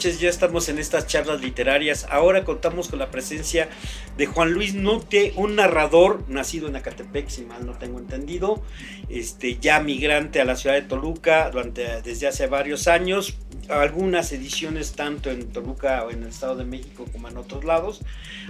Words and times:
noches, 0.00 0.18
ya 0.18 0.30
estamos 0.30 0.70
en 0.70 0.78
estas 0.78 1.06
charlas 1.06 1.42
literarias. 1.42 2.06
Ahora 2.08 2.42
contamos 2.42 2.88
con 2.88 2.98
la 2.98 3.10
presencia 3.10 3.68
de 4.16 4.24
Juan 4.24 4.50
Luis 4.52 4.72
Note, 4.72 5.34
un 5.36 5.56
narrador 5.56 6.24
nacido 6.26 6.68
en 6.68 6.76
Acatepec, 6.76 7.28
si 7.28 7.42
mal 7.42 7.66
no 7.66 7.72
tengo 7.72 7.98
entendido, 7.98 8.62
este, 9.10 9.58
ya 9.58 9.78
migrante 9.80 10.40
a 10.40 10.46
la 10.46 10.56
ciudad 10.56 10.76
de 10.76 10.80
Toluca 10.80 11.50
durante, 11.50 12.00
desde 12.00 12.28
hace 12.28 12.46
varios 12.46 12.88
años, 12.88 13.36
algunas 13.68 14.32
ediciones 14.32 14.92
tanto 14.92 15.30
en 15.30 15.52
Toluca 15.52 16.04
o 16.04 16.10
en 16.10 16.22
el 16.22 16.28
Estado 16.30 16.56
de 16.56 16.64
México 16.64 17.04
como 17.12 17.28
en 17.28 17.36
otros 17.36 17.64
lados. 17.64 18.00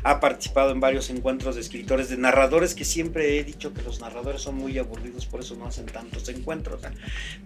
Ha 0.03 0.21
participado 0.21 0.71
en 0.71 0.81
varios 0.81 1.11
encuentros 1.11 1.57
de 1.57 1.61
escritores, 1.61 2.09
de 2.09 2.17
narradores, 2.17 2.75
que 2.75 2.85
siempre 2.85 3.39
he 3.39 3.45
dicho 3.45 3.75
que 3.75 3.83
los 3.83 4.01
narradores 4.01 4.41
son 4.43 4.55
muy 4.55 4.79
aburridos, 4.79 5.27
por 5.27 5.41
eso 5.41 5.57
no 5.57 5.67
hacen 5.67 5.87
tantos 5.87 6.29
encuentros. 6.29 6.81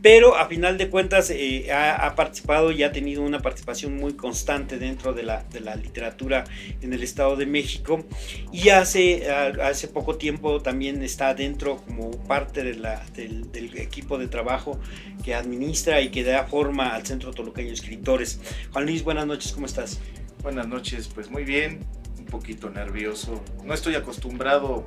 Pero 0.02 0.36
a 0.36 0.46
final 0.46 0.78
de 0.78 0.88
cuentas 0.88 1.30
eh, 1.30 1.72
ha, 1.72 2.06
ha, 2.06 2.14
participado 2.14 2.70
y 2.70 2.82
ha 2.82 2.92
tenido 2.92 3.22
una 3.22 3.40
participación 3.40 3.93
muy 3.96 4.14
constante 4.14 4.78
dentro 4.78 5.12
de 5.12 5.22
la, 5.22 5.44
de 5.44 5.60
la 5.60 5.76
literatura 5.76 6.44
en 6.80 6.92
el 6.92 7.02
Estado 7.02 7.36
de 7.36 7.46
México. 7.46 8.04
Y 8.52 8.68
hace, 8.70 9.30
hace 9.30 9.88
poco 9.88 10.16
tiempo 10.16 10.60
también 10.60 11.02
está 11.02 11.34
dentro 11.34 11.78
como 11.78 12.10
parte 12.24 12.62
de 12.62 12.74
la, 12.74 13.04
del, 13.14 13.50
del 13.50 13.76
equipo 13.78 14.18
de 14.18 14.28
trabajo 14.28 14.78
que 15.22 15.34
administra 15.34 16.00
y 16.00 16.10
que 16.10 16.24
da 16.24 16.44
forma 16.44 16.94
al 16.94 17.06
Centro 17.06 17.32
Toluca 17.32 17.62
escritores. 17.62 18.40
Juan 18.72 18.86
Luis, 18.86 19.02
buenas 19.02 19.26
noches, 19.26 19.52
¿cómo 19.52 19.66
estás? 19.66 20.00
Buenas 20.42 20.68
noches, 20.68 21.08
pues 21.08 21.30
muy 21.30 21.44
bien, 21.44 21.80
un 22.18 22.26
poquito 22.26 22.70
nervioso. 22.70 23.42
No 23.64 23.74
estoy 23.74 23.94
acostumbrado 23.94 24.86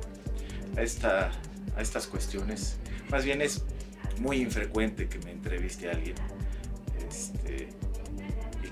a, 0.76 0.82
esta, 0.82 1.32
a 1.76 1.80
estas 1.82 2.06
cuestiones. 2.06 2.78
Más 3.10 3.24
bien 3.24 3.42
es 3.42 3.64
muy 4.20 4.38
infrecuente 4.38 5.08
que 5.08 5.18
me 5.20 5.32
entreviste 5.32 5.88
a 5.88 5.92
alguien. 5.92 6.16
Este, 7.08 7.68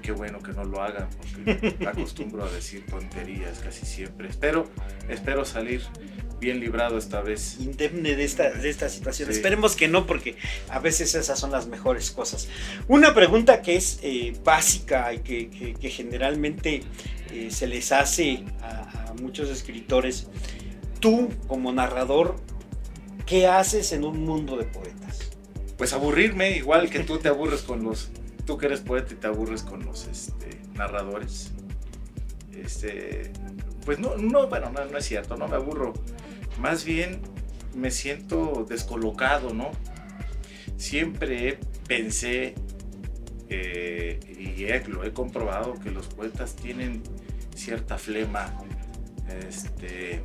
qué 0.06 0.12
bueno 0.12 0.38
que 0.38 0.52
no 0.52 0.62
lo 0.62 0.80
hagan, 0.80 1.08
porque 1.18 1.84
acostumbro 1.84 2.44
a 2.44 2.50
decir 2.52 2.86
tonterías 2.86 3.58
casi 3.58 3.84
siempre. 3.84 4.28
Espero, 4.28 4.68
espero 5.08 5.44
salir 5.44 5.82
bien 6.38 6.60
librado 6.60 6.96
esta 6.96 7.22
vez. 7.22 7.56
Indemne 7.58 8.14
de 8.14 8.22
esta, 8.22 8.52
de 8.52 8.70
esta 8.70 8.88
situación. 8.88 9.28
Sí. 9.28 9.34
Esperemos 9.34 9.74
que 9.74 9.88
no, 9.88 10.06
porque 10.06 10.36
a 10.68 10.78
veces 10.78 11.16
esas 11.16 11.40
son 11.40 11.50
las 11.50 11.66
mejores 11.66 12.12
cosas. 12.12 12.48
Una 12.86 13.14
pregunta 13.14 13.62
que 13.62 13.74
es 13.74 13.98
eh, 14.04 14.38
básica 14.44 15.12
y 15.12 15.18
que, 15.18 15.50
que, 15.50 15.74
que 15.74 15.90
generalmente 15.90 16.82
eh, 17.32 17.48
se 17.50 17.66
les 17.66 17.90
hace 17.90 18.44
a, 18.62 19.08
a, 19.10 19.14
muchos 19.14 19.50
escritores. 19.50 20.28
Tú, 21.00 21.30
como 21.48 21.72
narrador, 21.72 22.36
¿qué 23.26 23.48
haces 23.48 23.90
en 23.90 24.04
un 24.04 24.24
mundo 24.24 24.56
de 24.56 24.66
poetas? 24.66 25.32
Pues 25.76 25.92
aburrirme, 25.92 26.56
igual 26.56 26.90
que 26.90 27.00
tú 27.00 27.18
te 27.18 27.28
aburres 27.28 27.62
con 27.62 27.82
los... 27.82 28.12
Tú 28.46 28.56
que 28.56 28.66
eres 28.66 28.80
poeta 28.80 29.12
y 29.12 29.16
te 29.16 29.26
aburres 29.26 29.62
con 29.62 29.84
los 29.84 30.06
este, 30.06 30.60
narradores. 30.74 31.52
Este, 32.52 33.32
pues 33.84 33.98
no, 33.98 34.16
no, 34.16 34.48
bueno, 34.48 34.70
no, 34.70 34.96
es 34.96 35.04
cierto, 35.04 35.36
no 35.36 35.46
me 35.48 35.56
aburro 35.56 35.92
más 36.58 36.84
bien 36.84 37.20
me 37.74 37.90
siento 37.90 38.64
descolocado, 38.68 39.52
¿no? 39.52 39.70
Siempre 40.76 41.58
pensé, 41.86 42.54
eh, 43.48 44.18
y 44.38 44.90
lo 44.90 45.04
he 45.04 45.12
comprobado, 45.12 45.74
que 45.74 45.90
los 45.90 46.06
poetas 46.06 46.56
tienen 46.56 47.02
cierta 47.54 47.98
flema. 47.98 48.52
Este, 49.46 50.22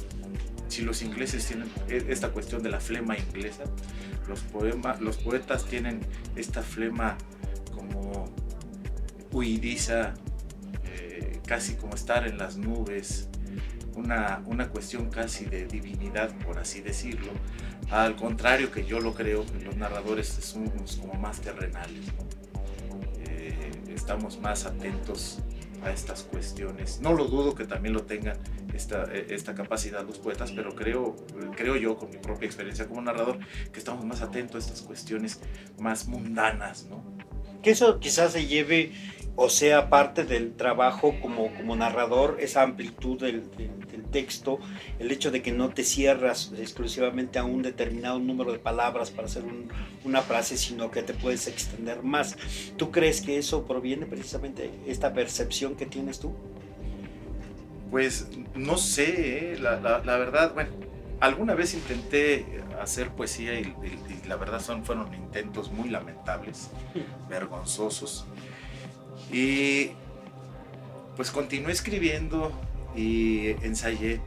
si 0.67 0.83
los 0.83 1.01
ingleses 1.01 1.45
tienen 1.45 1.69
e, 1.89 2.05
esta 2.09 2.29
cuestión 2.29 2.63
de 2.63 2.69
la 2.69 2.79
flema 2.79 3.17
inglesa, 3.17 3.63
los, 4.27 4.41
poema, 4.41 4.95
los 4.99 5.17
poetas 5.17 5.65
tienen 5.65 5.99
esta 6.35 6.61
flema 6.61 7.17
huidiza, 9.31 10.13
eh, 10.85 11.39
casi 11.45 11.75
como 11.75 11.95
estar 11.95 12.27
en 12.27 12.37
las 12.37 12.57
nubes, 12.57 13.29
una, 13.95 14.41
una 14.45 14.69
cuestión 14.69 15.09
casi 15.09 15.45
de 15.45 15.65
divinidad, 15.67 16.33
por 16.45 16.59
así 16.59 16.81
decirlo. 16.81 17.31
Al 17.89 18.15
contrario 18.15 18.71
que 18.71 18.85
yo 18.85 18.99
lo 18.99 19.13
creo, 19.13 19.45
los 19.65 19.75
narradores 19.75 20.27
somos 20.27 20.97
como 20.97 21.13
más 21.15 21.41
terrenales. 21.41 22.05
Eh, 23.27 23.71
estamos 23.93 24.39
más 24.39 24.65
atentos 24.65 25.39
a 25.83 25.91
estas 25.91 26.23
cuestiones. 26.23 26.99
No 27.01 27.13
lo 27.13 27.25
dudo 27.25 27.55
que 27.55 27.65
también 27.65 27.93
lo 27.93 28.03
tengan 28.03 28.37
esta, 28.73 29.03
esta 29.11 29.55
capacidad 29.55 30.05
los 30.05 30.19
poetas, 30.19 30.51
pero 30.51 30.75
creo, 30.75 31.15
creo 31.55 31.75
yo, 31.75 31.97
con 31.97 32.09
mi 32.09 32.17
propia 32.17 32.45
experiencia 32.45 32.87
como 32.87 33.01
narrador, 33.01 33.39
que 33.71 33.79
estamos 33.79 34.05
más 34.05 34.21
atentos 34.21 34.63
a 34.63 34.67
estas 34.67 34.81
cuestiones 34.81 35.41
más 35.79 36.07
mundanas. 36.07 36.85
¿no? 36.89 37.03
Que 37.61 37.71
eso 37.71 37.99
quizás 37.99 38.33
se 38.33 38.45
lleve 38.45 38.91
o 39.35 39.49
sea 39.49 39.89
parte 39.89 40.25
del 40.25 40.53
trabajo 40.53 41.15
como, 41.21 41.53
como 41.53 41.75
narrador, 41.75 42.37
esa 42.39 42.63
amplitud 42.63 43.19
del, 43.19 43.49
del, 43.51 43.79
del, 43.87 44.03
texto, 44.11 44.59
el 44.99 45.09
hecho 45.11 45.31
de 45.31 45.41
que 45.41 45.51
no 45.51 45.69
te 45.69 45.83
cierras 45.83 46.51
exclusivamente 46.57 47.39
a 47.39 47.45
un 47.45 47.61
determinado 47.61 48.19
número 48.19 48.51
de 48.51 48.59
palabras 48.59 49.09
para 49.09 49.27
hacer 49.27 49.43
un, 49.43 49.69
una 50.03 50.21
frase, 50.21 50.57
sino 50.57 50.91
que 50.91 51.01
te 51.01 51.13
puedes 51.13 51.47
extender 51.47 52.03
más. 52.03 52.35
¿Tú 52.75 52.91
crees 52.91 53.21
que 53.21 53.37
eso 53.37 53.65
proviene 53.65 54.05
precisamente 54.05 54.63
de 54.63 54.91
esta 54.91 55.13
percepción 55.13 55.75
que 55.75 55.85
tienes 55.85 56.19
tú? 56.19 56.33
Pues 57.89 58.27
no 58.53 58.77
sé, 58.77 59.53
¿eh? 59.53 59.59
la, 59.59 59.79
la, 59.79 59.99
la, 60.03 60.17
verdad, 60.17 60.53
bueno, 60.53 60.71
alguna 61.21 61.55
vez 61.55 61.73
intenté 61.73 62.61
hacer 62.81 63.11
poesía 63.11 63.59
y, 63.59 63.63
y, 63.63 64.23
y 64.23 64.27
la 64.27 64.35
verdad 64.35 64.61
son, 64.61 64.83
fueron 64.83 65.13
intentos 65.13 65.71
muy 65.71 65.89
lamentables, 65.89 66.69
vergonzosos. 67.29 68.25
Y 69.29 69.91
pues 71.15 71.31
continué 71.31 71.71
escribiendo 71.71 72.51
y 72.95 73.49
ensayé 73.63 74.21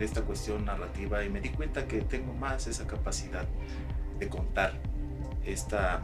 esta 0.00 0.22
cuestión 0.22 0.64
narrativa 0.64 1.24
y 1.24 1.30
me 1.30 1.40
di 1.40 1.50
cuenta 1.50 1.86
que 1.86 2.00
tengo 2.00 2.34
más 2.34 2.66
esa 2.66 2.86
capacidad 2.86 3.46
de 4.18 4.28
contar 4.28 4.72
esta, 5.44 6.02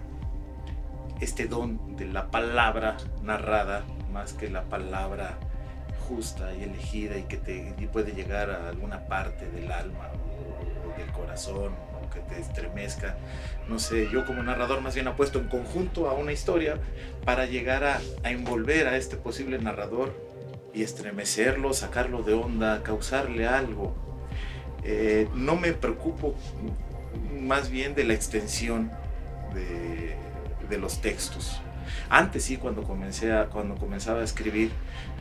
este 1.20 1.46
don 1.46 1.96
de 1.96 2.06
la 2.06 2.30
palabra 2.30 2.96
narrada 3.22 3.84
más 4.12 4.32
que 4.32 4.48
la 4.48 4.64
palabra 4.64 5.38
justa 6.08 6.52
y 6.54 6.64
elegida 6.64 7.16
y 7.16 7.24
que 7.24 7.36
te 7.36 7.74
y 7.78 7.86
puede 7.86 8.12
llegar 8.12 8.50
a 8.50 8.68
alguna 8.68 9.06
parte 9.06 9.50
del 9.50 9.70
alma 9.70 10.10
o, 10.12 10.88
o 10.88 10.98
del 10.98 11.10
corazón 11.12 11.72
que 12.10 12.20
te 12.20 12.40
estremezca. 12.40 13.16
No 13.68 13.78
sé, 13.78 14.08
yo 14.10 14.26
como 14.26 14.42
narrador 14.42 14.80
más 14.80 14.94
bien 14.94 15.08
apuesto 15.08 15.38
en 15.38 15.48
conjunto 15.48 16.08
a 16.08 16.14
una 16.14 16.32
historia 16.32 16.78
para 17.24 17.46
llegar 17.46 17.84
a, 17.84 18.00
a 18.22 18.30
envolver 18.30 18.88
a 18.88 18.96
este 18.96 19.16
posible 19.16 19.58
narrador 19.58 20.14
y 20.74 20.82
estremecerlo, 20.82 21.72
sacarlo 21.72 22.22
de 22.22 22.34
onda, 22.34 22.82
causarle 22.82 23.46
algo. 23.46 23.94
Eh, 24.84 25.28
no 25.34 25.56
me 25.56 25.72
preocupo 25.72 26.34
más 27.38 27.70
bien 27.70 27.94
de 27.94 28.04
la 28.04 28.14
extensión 28.14 28.90
de, 29.54 30.14
de 30.68 30.78
los 30.78 31.00
textos. 31.00 31.60
Antes 32.08 32.44
sí, 32.44 32.56
cuando, 32.56 32.82
comencé 32.82 33.32
a, 33.32 33.46
cuando 33.46 33.74
comenzaba 33.74 34.20
a 34.20 34.24
escribir, 34.24 34.70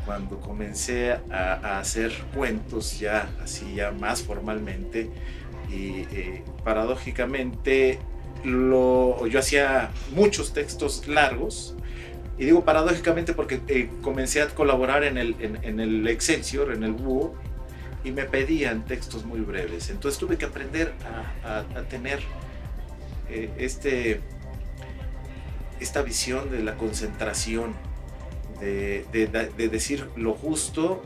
cuando 0.06 0.40
comencé 0.40 1.12
a, 1.12 1.20
a, 1.32 1.80
hacer 1.80 2.12
cuentos 2.36 3.00
ya 3.00 3.30
así 3.44 3.76
ya 3.76 3.92
más 3.92 4.22
formalmente, 4.22 5.10
y 5.72 6.08
eh, 6.12 6.44
paradójicamente 6.64 8.00
lo, 8.44 9.28
yo 9.28 9.40
hacía 9.40 9.92
muchos 10.12 10.54
textos 10.54 11.08
largos 11.08 11.76
y 12.38 12.46
digo 12.46 12.64
paradójicamente 12.64 13.34
porque 13.34 13.60
eh, 13.68 13.90
comencé 14.02 14.42
a 14.42 14.48
colaborar 14.48 15.04
en 15.04 15.18
el, 15.18 15.36
en, 15.40 15.80
el 15.80 16.08
Excelsior, 16.08 16.72
en 16.74 16.84
el 16.84 16.94
Búho 16.94 17.36
y 18.04 18.12
me 18.12 18.24
pedían 18.24 18.86
textos 18.86 19.26
muy 19.26 19.42
breves. 19.42 19.90
Entonces 19.90 20.18
tuve 20.18 20.38
que 20.38 20.46
aprender 20.46 20.94
a, 21.44 21.64
tener 21.90 22.20
eh, 23.30 23.52
este, 23.58 24.22
esta 25.82 26.02
visión 26.02 26.50
de 26.50 26.64
la 26.64 26.78
concentración 26.78 27.74
de, 28.62 29.06
de 29.12 29.70
decir 29.70 30.08
lo 30.16 30.34
justo 30.34 31.02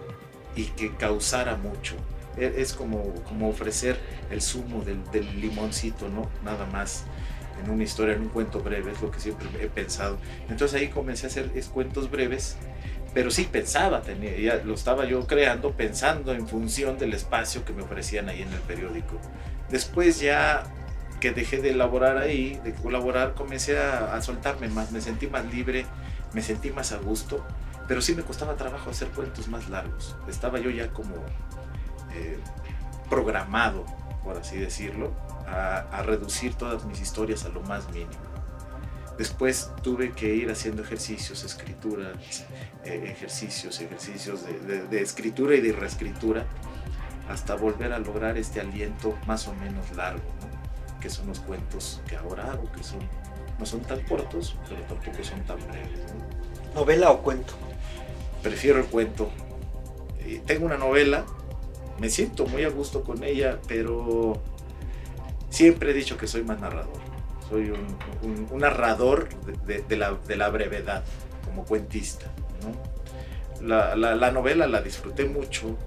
y 0.55 0.65
que 0.65 0.95
causara 0.95 1.55
mucho 1.55 1.95
es 2.37 2.73
como, 2.73 3.13
como 3.23 3.49
ofrecer 3.49 3.97
el 4.31 4.41
zumo 4.41 4.83
del, 4.83 5.03
del, 5.11 5.39
limoncito, 5.39 6.09
¿no? 6.09 6.29
Nada 6.43 6.65
más 6.65 7.05
en 7.63 7.69
una 7.69 7.83
historia, 7.83 8.15
en 8.15 8.21
un 8.21 8.29
cuento 8.29 8.59
breve, 8.59 8.91
es 8.91 9.01
lo 9.01 9.11
que 9.11 9.19
siempre 9.19 9.47
he 9.61 9.67
pensado. 9.67 10.17
Entonces 10.49 10.81
ahí 10.81 10.89
comencé 10.89 11.27
a 11.27 11.29
hacer 11.29 11.51
es, 11.55 11.67
cuentos 11.67 12.09
breves, 12.09 12.57
pero 13.13 13.29
sí 13.29 13.47
pensaba, 13.51 14.01
tenía, 14.01 14.37
ya 14.37 14.63
lo 14.63 14.73
estaba 14.73 15.05
yo 15.05 15.25
creando 15.27 15.71
pensando 15.71 16.33
en 16.33 16.47
función 16.47 16.97
del 16.97 17.13
espacio 17.13 17.63
que 17.63 17.73
me 17.73 17.83
ofrecían 17.83 18.29
ahí 18.29 18.41
en 18.41 18.51
el 18.51 18.61
periódico. 18.61 19.19
Después 19.69 20.19
ya 20.19 20.63
que 21.19 21.31
dejé 21.31 21.61
de 21.61 21.69
elaborar 21.69 22.17
ahí, 22.17 22.59
de 22.63 22.73
colaborar, 22.73 23.33
comencé 23.33 23.77
a, 23.77 24.15
a 24.15 24.21
soltarme 24.21 24.67
más, 24.67 24.91
me 24.91 24.99
sentí 24.99 25.27
más 25.27 25.45
libre, 25.45 25.85
me 26.33 26.41
sentí 26.41 26.71
más 26.71 26.91
a 26.91 26.97
gusto, 26.97 27.45
pero 27.87 28.01
sí 28.01 28.15
me 28.15 28.23
costaba 28.23 28.55
trabajo 28.55 28.89
hacer 28.89 29.09
cuentos 29.09 29.47
más 29.47 29.69
largos. 29.69 30.15
Estaba 30.27 30.59
yo 30.59 30.69
ya 30.69 30.89
como 30.89 31.15
eh, 32.15 32.39
programado, 33.09 33.85
por 34.23 34.37
así 34.37 34.57
decirlo, 34.57 35.11
a, 35.47 35.79
a, 35.91 36.03
reducir 36.03 36.55
todas 36.55 36.85
mis 36.85 37.01
historias 37.01 37.45
a 37.45 37.49
lo 37.49 37.61
más 37.61 37.89
mínimo. 37.89 38.33
Después 39.17 39.69
tuve 39.83 40.11
que 40.11 40.33
ir 40.33 40.49
haciendo 40.49 40.81
ejercicios, 40.81 41.43
escritura, 41.43 42.13
eh, 42.83 43.03
ejercicios, 43.11 43.79
ejercicios 43.79 44.41
de, 44.45 45.01
escritura 45.01 45.55
y 45.55 45.61
de 45.61 45.71
reescritura, 45.71 46.45
hasta 47.29 47.55
volver 47.55 47.93
a 47.93 47.99
lograr 47.99 48.37
este 48.37 48.59
aliento 48.59 49.15
más 49.27 49.47
o 49.47 49.53
menos 49.55 49.91
largo, 49.95 50.23
que 50.99 51.09
son 51.09 51.27
los 51.27 51.39
cuentos 51.41 52.01
que 52.07 52.15
ahora 52.15 52.51
hago, 52.51 52.71
que 52.71 52.83
son, 52.83 52.99
no 53.59 53.65
son 53.67 53.81
tan 53.81 54.01
cortos, 54.01 54.57
pero 54.67 54.81
tampoco 54.81 55.23
son 55.23 55.41
tan 55.41 55.59
breves. 55.67 55.99
¿Novela 56.73 57.11
o 57.11 57.21
cuento? 57.21 57.53
Prefiero 58.41 58.79
el 58.79 58.85
cuento. 58.85 59.29
Eh, 60.21 60.41
tengo 60.43 60.65
una 60.65 60.77
novela, 60.77 61.23
me 62.03 62.09
siento 62.09 62.45
muy 62.45 62.65
a 62.65 62.69
gusto 62.69 63.01
con 63.01 63.23
ella, 63.23 63.59
pero 63.65 64.41
siempre 65.49 65.91
he 65.91 65.93
dicho 65.93 66.17
que 66.17 66.27
soy 66.27 66.43
más 66.43 66.59
narrador 66.59 67.13
soy 67.49 67.71
un, 67.71 68.59
narrador 68.59 69.29
de, 69.65 69.95
la, 69.95 70.49
brevedad, 70.49 71.03
como 71.45 71.65
cuentista. 71.65 72.25
La, 73.61 74.31
novela 74.31 74.67
la 74.67 74.81
disfruté 74.81 75.25
mucho, 75.25 75.77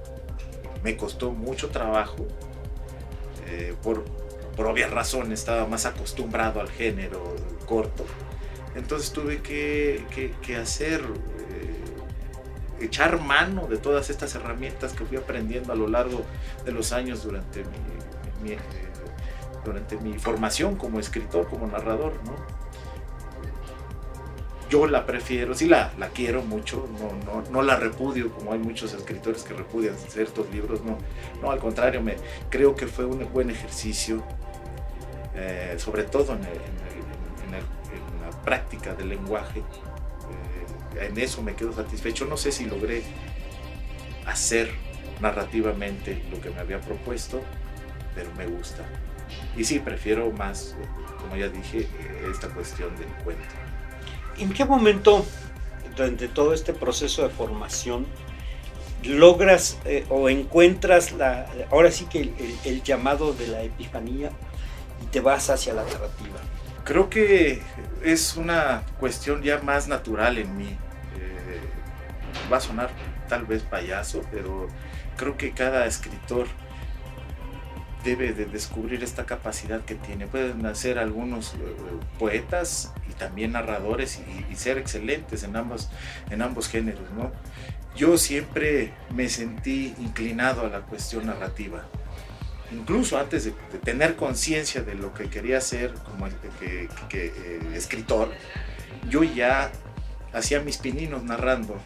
me 0.82 0.96
costó 0.96 1.32
mucho 1.32 1.70
trabajo, 1.70 2.26
eh, 3.48 3.74
por, 3.82 4.04
obvias 4.58 4.90
razones 4.90 5.40
estaba 5.40 5.66
más 5.66 5.86
acostumbrado 5.86 6.60
al 6.60 6.70
género 6.70 7.34
corto, 7.66 8.06
entonces 8.74 9.10
tuve 9.12 9.42
que, 9.42 10.56
hacer, 10.56 11.00
eh, 11.00 11.35
echar 12.80 13.20
mano 13.20 13.66
de 13.66 13.78
todas 13.78 14.10
estas 14.10 14.34
herramientas 14.34 14.92
que 14.92 15.04
fui 15.04 15.16
aprendiendo 15.16 15.72
a 15.72 15.76
lo 15.76 15.88
largo 15.88 16.22
de 16.64 16.72
los 16.72 16.92
años 16.92 17.22
durante 17.22 17.64
mi, 17.64 18.50
mi 18.50 18.56
durante 19.66 19.96
mi 19.96 20.18
formación 20.18 20.76
como 20.76 20.98
escritor, 21.00 21.48
como 21.48 21.66
narrador, 21.66 22.14
¿no? 22.24 22.34
Yo 24.70 24.86
la 24.86 25.06
prefiero, 25.06 25.54
sí 25.54 25.66
la, 25.66 25.92
la 25.96 26.08
quiero 26.08 26.42
mucho, 26.42 26.88
no, 26.98 27.12
no, 27.24 27.48
no, 27.50 27.62
la 27.62 27.76
repudio 27.76 28.32
como 28.32 28.52
hay 28.52 28.58
muchos 28.58 28.92
escritores 28.94 29.44
que 29.44 29.54
repudian 29.54 29.96
ciertos 29.96 30.50
libros, 30.50 30.82
no, 30.82 30.98
no 31.40 31.52
al 31.52 31.60
contrario, 31.60 32.02
me, 32.02 32.16
creo 32.50 32.74
que 32.74 32.88
fue 32.88 33.04
un 33.04 33.32
buen 33.32 33.50
ejercicio, 33.50 34.24
eh, 35.36 35.76
sobre 35.78 36.02
todo 36.04 36.32
en, 36.32 36.40
la 36.40 38.30
práctica 38.42 38.94
del 38.94 39.08
lenguaje, 39.10 39.60
eh, 39.60 39.62
en 41.00 41.18
eso 41.18 41.42
me 41.42 41.54
quedo 41.54 41.72
satisfecho, 41.72 42.24
no 42.26 42.36
sé 42.36 42.52
si 42.52 42.64
logré 42.64 43.02
hacer 44.26 44.70
narrativamente 45.20 46.22
lo 46.30 46.40
que 46.40 46.50
me 46.50 46.60
había 46.60 46.80
propuesto, 46.80 47.40
pero 48.14 48.30
me 48.34 48.46
gusta. 48.46 48.84
Y 49.56 49.64
sí, 49.64 49.78
prefiero 49.78 50.30
más, 50.32 50.74
como 51.18 51.36
ya 51.36 51.48
dije, 51.48 51.88
esta 52.30 52.48
cuestión 52.48 52.94
del 52.96 53.08
cuento. 53.24 53.42
¿En 54.38 54.52
qué 54.52 54.64
momento, 54.64 55.24
durante 55.96 56.28
todo 56.28 56.52
este 56.52 56.72
proceso 56.72 57.22
de 57.22 57.30
formación, 57.30 58.06
logras 59.04 59.78
eh, 59.84 60.04
o 60.08 60.28
encuentras 60.28 61.12
la, 61.12 61.46
ahora 61.70 61.90
sí 61.90 62.06
que 62.06 62.32
el, 62.64 62.82
llamado 62.82 63.32
de 63.32 63.46
la 63.46 63.62
epifanía 63.62 64.30
y 65.02 65.06
te 65.06 65.20
vas 65.20 65.48
hacia 65.50 65.72
la 65.72 65.84
narrativa? 65.84 66.38
Creo 66.84 67.08
que 67.08 67.62
es 68.04 68.36
una 68.36 68.82
cuestión 69.00 69.42
ya 69.42 69.58
más 69.60 69.88
natural 69.88 70.38
en 70.38 70.56
mí. 70.56 70.76
Va 72.52 72.58
a 72.58 72.60
sonar 72.60 72.90
tal 73.28 73.44
vez 73.44 73.62
payaso, 73.62 74.22
pero 74.30 74.68
creo 75.16 75.36
que 75.36 75.52
cada 75.52 75.86
escritor 75.86 76.46
debe 78.06 78.32
de 78.32 78.46
descubrir 78.46 79.02
esta 79.02 79.26
capacidad 79.26 79.84
que 79.84 79.96
tiene. 79.96 80.26
Pueden 80.28 80.74
ser 80.76 80.98
algunos 80.98 81.54
eh, 81.54 81.58
poetas 82.18 82.92
y 83.10 83.12
también 83.14 83.52
narradores 83.52 84.20
y, 84.50 84.54
ser 84.54 84.78
excelentes 84.78 85.42
en 85.42 85.56
ambos, 85.56 85.90
en 86.30 86.40
ambos 86.40 86.68
géneros. 86.68 87.10
¿no? 87.16 87.32
Yo 87.96 88.16
siempre 88.16 88.92
me 89.12 89.28
sentí 89.28 89.92
inclinado 89.98 90.64
a 90.64 90.68
la 90.68 90.80
cuestión 90.80 91.26
narrativa. 91.26 91.84
Incluso 92.72 93.18
antes 93.18 93.44
de, 93.44 93.52
tener 93.84 94.16
conciencia 94.16 94.82
de 94.82 94.94
lo 94.94 95.12
que 95.12 95.28
quería 95.28 95.58
hacer 95.58 95.92
como 95.94 96.26
eh, 96.28 96.88
escritor, 97.74 98.32
yo 99.08 99.24
ya 99.24 99.72
hacía 100.32 100.60
mis 100.60 100.78
pininos 100.78 101.24
narrando. 101.24 101.80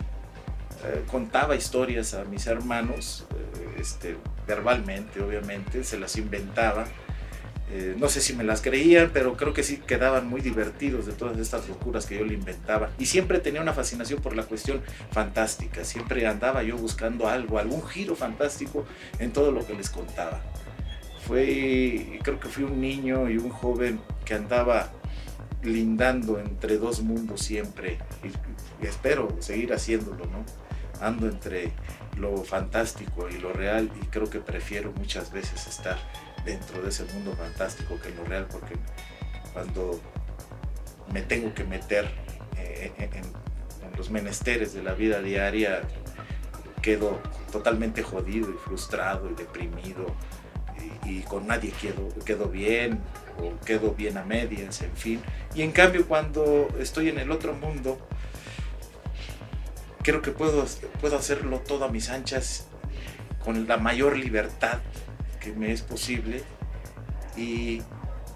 Eh, 0.84 1.04
contaba 1.10 1.56
historias 1.56 2.14
a 2.14 2.24
mis 2.24 2.46
hermanos, 2.46 3.26
este, 3.78 4.16
verbalmente, 4.46 5.20
obviamente, 5.20 5.84
se 5.84 5.98
las 5.98 6.16
inventaba. 6.16 6.86
Eh, 7.72 7.94
no 7.98 8.08
sé 8.08 8.20
si 8.20 8.32
me 8.32 8.42
las 8.42 8.62
creían, 8.62 9.10
pero 9.12 9.36
creo 9.36 9.52
que 9.52 9.62
sí 9.62 9.76
quedaban 9.76 10.26
muy 10.26 10.40
divertidos 10.40 11.06
de 11.06 11.12
todas 11.12 11.38
estas 11.38 11.68
locuras 11.68 12.06
que 12.06 12.18
yo 12.18 12.24
le 12.24 12.34
inventaba. 12.34 12.90
Y 12.98 13.06
siempre 13.06 13.38
tenía 13.38 13.60
una 13.60 13.72
fascinación 13.72 14.20
por 14.20 14.34
la 14.34 14.42
cuestión 14.44 14.80
fantástica. 15.12 15.84
Siempre 15.84 16.26
andaba 16.26 16.62
yo 16.62 16.76
buscando 16.76 17.28
algo, 17.28 17.58
algún 17.58 17.86
giro 17.86 18.16
fantástico 18.16 18.86
en 19.18 19.32
todo 19.32 19.52
lo 19.52 19.64
que 19.66 19.74
les 19.74 19.88
contaba. 19.88 20.40
Fue, 21.26 22.18
creo 22.22 22.40
que 22.40 22.48
fui 22.48 22.64
un 22.64 22.80
niño 22.80 23.30
y 23.30 23.36
un 23.36 23.50
joven 23.50 24.00
que 24.24 24.34
andaba 24.34 24.90
lindando 25.62 26.40
entre 26.40 26.76
dos 26.76 27.02
mundos 27.02 27.40
siempre. 27.40 27.98
Y, 28.24 28.84
y 28.84 28.88
espero 28.88 29.28
seguir 29.38 29.72
haciéndolo, 29.72 30.24
¿no? 30.24 30.44
Ando 31.00 31.28
entre 31.28 31.72
lo 32.18 32.44
fantástico 32.44 33.28
y 33.28 33.38
lo 33.38 33.52
real 33.52 33.90
y 34.00 34.06
creo 34.06 34.28
que 34.28 34.40
prefiero 34.40 34.92
muchas 34.92 35.32
veces 35.32 35.66
estar 35.66 35.96
dentro 36.44 36.82
de 36.82 36.90
ese 36.90 37.04
mundo 37.04 37.34
fantástico 37.34 37.98
que 38.00 38.10
lo 38.10 38.24
real 38.24 38.46
porque 38.50 38.74
cuando 39.52 40.00
me 41.12 41.22
tengo 41.22 41.54
que 41.54 41.64
meter 41.64 42.08
eh, 42.58 42.92
en, 42.98 43.50
los 43.96 44.10
menesteres 44.10 44.72
de 44.72 44.82
la 44.82 44.94
vida 44.94 45.20
diaria 45.20 45.82
quedo 46.80 47.20
totalmente 47.52 48.02
jodido 48.02 48.48
y 48.50 48.54
frustrado 48.54 49.30
y 49.30 49.34
deprimido 49.34 50.06
y, 51.04 51.20
con 51.20 51.46
nadie 51.46 51.72
quedo, 51.72 52.08
quedo 52.24 52.46
bien 52.46 53.00
o 53.38 53.58
quedo 53.64 53.92
bien 53.92 54.16
a 54.16 54.24
medias, 54.24 54.80
en 54.82 54.92
fin. 54.92 55.20
Y 55.54 55.62
en 55.62 55.72
cambio 55.72 56.06
cuando 56.06 56.68
estoy 56.78 57.08
en 57.08 57.18
el 57.18 57.30
otro 57.30 57.52
mundo, 57.52 57.98
creo 60.02 60.22
que 60.22 60.30
puedo, 60.30 60.64
puedo 61.00 61.16
hacerlo 61.16 61.58
todo 61.60 61.84
a 61.84 61.88
mis 61.88 62.08
anchas 62.08 62.66
con 63.44 63.66
la 63.66 63.76
mayor 63.76 64.16
libertad 64.16 64.78
que 65.40 65.52
me 65.52 65.72
es 65.72 65.82
posible 65.82 66.42
y 67.36 67.82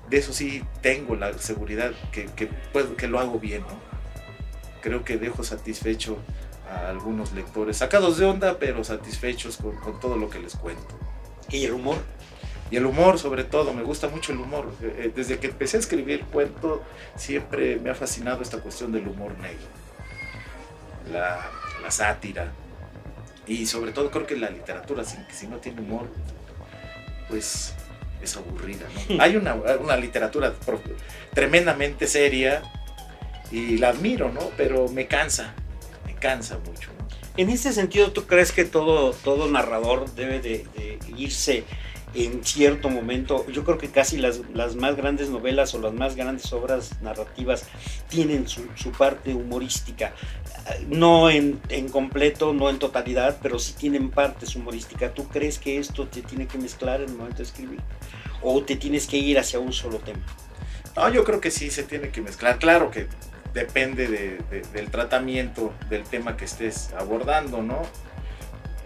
de 0.09 0.17
eso 0.17 0.33
sí 0.33 0.63
tengo 0.81 1.17
la 1.17 1.37
seguridad 1.39 1.93
que, 2.13 2.27
que, 2.27 2.47
puedo, 2.73 2.97
que 2.97 3.09
lo 3.09 3.19
hago 3.19 3.39
bien. 3.39 3.65
Creo 4.81 5.05
que 5.05 5.17
dejo 5.17 5.45
satisfecho 5.45 6.19
a 6.71 6.89
algunos 6.89 7.33
lectores, 7.33 7.79
sacados 7.79 8.19
de 8.19 8.27
onda, 8.27 8.59
pero 8.59 8.85
satisfechos 8.85 9.57
con, 9.57 9.77
con, 9.77 10.01
todo 10.01 10.17
lo 10.17 10.29
que 10.29 10.39
les 10.39 10.57
cuento. 10.57 10.99
¿Y 11.51 11.65
el 11.65 11.73
humor? 11.73 11.97
Y 12.71 12.77
el 12.77 12.87
humor, 12.87 13.19
sobre 13.19 13.45
todo, 13.45 13.73
me 13.73 13.83
gusta 13.83 14.09
mucho 14.09 14.33
el 14.33 14.41
humor. 14.41 14.73
Eh, 14.83 15.05
eh, 15.05 15.13
desde 15.15 15.39
que 15.39 15.49
empecé 15.49 15.79
a 15.79 15.81
escribir 15.81 16.25
cuento, 16.25 16.83
siempre 17.17 17.77
me 17.77 17.91
ha 17.91 17.95
fascinado 17.95 18.43
esta 18.43 18.59
cuestión 18.59 18.93
del 18.93 19.09
humor 19.09 19.33
negro 19.39 19.84
la, 21.13 21.51
sátira. 21.91 22.51
Y 23.47 23.67
sobre 23.67 23.93
todo 23.93 24.11
creo 24.11 24.27
que 24.27 24.37
la 24.37 24.49
literatura, 24.49 25.05
si, 25.05 25.19
si 25.31 25.47
no 25.47 25.59
tiene 25.59 25.83
humor, 25.83 26.09
pues 27.29 27.75
es 28.23 28.37
aburrida. 28.37 28.87
Hay 29.21 29.37
una, 29.37 29.97
literatura 29.97 30.55
tremendamente 31.35 32.07
seria 32.07 32.63
y 33.51 33.79
la 33.79 33.91
admiro, 33.91 34.33
¿no? 34.33 34.51
Pero 34.57 34.89
me 34.89 35.07
cansa, 35.07 35.55
me 36.07 36.15
cansa 36.15 36.59
mucho. 36.59 36.91
En 37.37 37.51
ese 37.51 37.73
sentido, 37.73 38.13
¿tú 38.13 38.27
crees 38.27 38.53
que 38.53 38.65
todo, 38.65 39.13
todo 39.13 39.51
narrador 39.51 40.09
debe 40.15 40.41
de 40.41 40.99
irse 41.17 41.65
en 42.15 42.45
cierto 42.45 42.89
momento, 42.91 43.45
yo 43.51 43.65
creo 43.65 43.77
que 43.77 43.91
casi 43.91 44.19
las, 44.19 44.41
más 44.77 44.97
grandes 44.97 45.31
novelas 45.31 45.75
o 45.75 45.81
las 45.81 45.93
más 45.93 46.15
grandes 46.15 46.53
obras 46.53 47.01
narrativas 47.03 47.65
tienen 48.09 48.47
su, 48.49 48.63
parte 48.97 49.35
humorística, 49.35 50.13
no 50.89 51.31
en, 51.31 51.61
completo, 51.91 52.53
no 52.53 52.71
en 52.71 52.79
totalidad, 52.79 53.39
pero 53.43 53.59
sí 53.59 53.75
tienen 53.75 54.11
partes 54.11 54.57
humorísticas. 54.57 55.15
¿Tú 55.15 55.29
crees 55.29 55.59
que 55.59 55.79
esto 55.79 56.07
te 56.07 56.23
tiene 56.23 56.47
que 56.47 56.59
mezclar 56.59 57.01
en 57.01 57.11
el 57.11 57.17
momento 57.17 57.39
de 57.39 57.45
escribir? 57.45 57.81
¿O 58.43 58.63
te 58.63 58.77
tienes 58.77 59.07
que 59.07 59.17
ir 59.17 59.39
hacia 59.39 59.59
un 59.59 59.73
solo 59.73 59.99
tema? 59.99 60.25
No, 60.97 61.09
yo 61.11 61.25
creo 61.25 61.41
que 61.41 61.51
sí 61.51 61.71
se 61.71 61.83
tiene 61.83 62.11
que 62.11 62.21
mezclar. 62.21 62.59
Claro 62.59 62.91
que 62.91 63.09
depende 63.53 64.39
del 64.73 64.91
tratamiento 64.91 65.73
del 65.89 66.03
tema 66.05 66.37
que 66.37 66.45
estés 66.45 66.93
abordando, 66.93 67.63
¿no? 67.63 67.83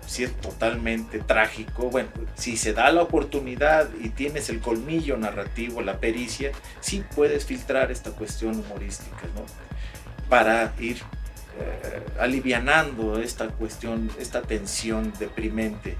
si 0.08 0.24
es 0.24 0.34
totalmente 0.40 1.18
trágico, 1.18 1.90
bueno, 1.90 2.08
si 2.34 2.56
se 2.56 2.72
da 2.72 2.90
la 2.90 3.02
oportunidad 3.02 3.90
y 4.00 4.08
tienes 4.08 4.48
el 4.48 4.60
colmillo 4.60 5.18
narrativo, 5.18 5.82
la 5.82 6.00
pericia, 6.00 6.50
sí 6.80 7.04
puedes 7.14 7.44
filtrar 7.44 7.92
esta 7.92 8.12
cuestión 8.12 8.58
humorística, 8.58 9.20
¿no? 9.34 9.44
Para 10.30 10.72
ir 10.78 11.02
eh, 11.58 12.02
alivianando 12.18 13.20
esta 13.20 13.48
cuestión, 13.48 14.10
esta 14.18 14.42
tensión 14.42 15.12
deprimente. 15.18 15.96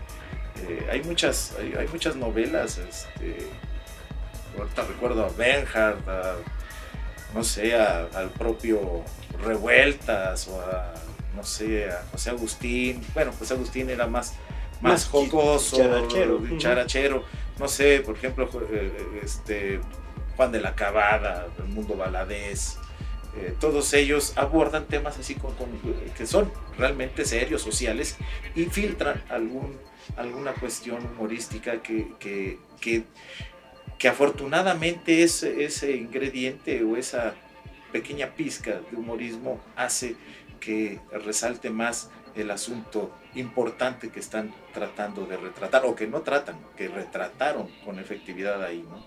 Eh, 0.69 0.89
hay, 0.91 1.03
muchas, 1.03 1.55
hay, 1.59 1.87
muchas 1.89 2.17
novelas, 2.17 2.79
este, 2.79 3.47
ahorita 4.57 4.83
recuerdo 4.87 5.25
a 5.25 5.29
Bernhard, 5.31 5.99
no 7.35 7.45
sé, 7.45 7.75
al 7.77 8.31
propio 8.39 9.05
Revueltas 9.43 10.49
o 10.49 10.61
a, 10.61 10.95
no 11.37 11.45
sé, 11.45 11.91
a 11.91 12.03
José 12.11 12.31
Agustín. 12.31 13.05
Bueno, 13.15 13.33
José 13.39 13.55
Agustín 13.55 13.89
era 13.91 14.07
más, 14.07 14.35
más, 14.81 15.07
jocoso, 15.07 15.77
charachero. 16.59 17.25
No 17.59 17.69
sé, 17.69 18.01
por 18.05 18.17
ejemplo, 18.17 18.49
eh, 18.73 19.21
este, 19.23 19.81
Juan 20.37 20.53
de 20.53 20.61
la 20.61 20.75
Cabada, 20.75 21.47
El 21.59 21.67
Mundo 21.67 21.97
Baladés. 21.97 22.79
Eh, 23.37 23.55
todos 23.61 23.93
ellos 23.93 24.33
abordan 24.37 24.87
temas 24.87 25.19
así 25.19 25.35
con, 25.35 25.55
que 26.17 26.27
son 26.27 26.51
realmente 26.77 27.25
serios, 27.25 27.63
sociales, 27.63 28.17
y 28.55 28.65
filtran 28.65 29.23
algún, 29.29 29.79
alguna 30.17 30.55
cuestión 30.55 31.05
humorística 31.05 31.83
que, 31.83 32.13
que, 32.19 32.59
que, 32.81 33.05
que 33.99 34.09
afortunadamente 34.09 35.23
ese, 35.23 35.65
ese 35.65 35.97
ingrediente 35.97 36.83
o 36.83 36.97
esa 36.97 37.35
pequeña 37.93 38.35
pizca 38.35 38.81
de 38.91 38.97
humorismo 38.97 39.61
hace 39.77 40.17
que 40.61 41.01
resalte 41.13 41.71
más 41.71 42.11
el 42.35 42.51
asunto 42.51 43.15
importante 43.35 44.11
que 44.11 44.21
están 44.21 44.55
tratando 44.73 45.27
de 45.27 45.37
retratar, 45.37 45.85
o 45.85 45.95
que 45.95 46.07
no 46.07 46.23
tratan, 46.23 46.59
que 46.77 46.89
retrataron 46.89 47.69
con 47.85 47.99
efectividad 47.99 48.63
ahí, 48.63 48.85
¿no? 48.89 49.05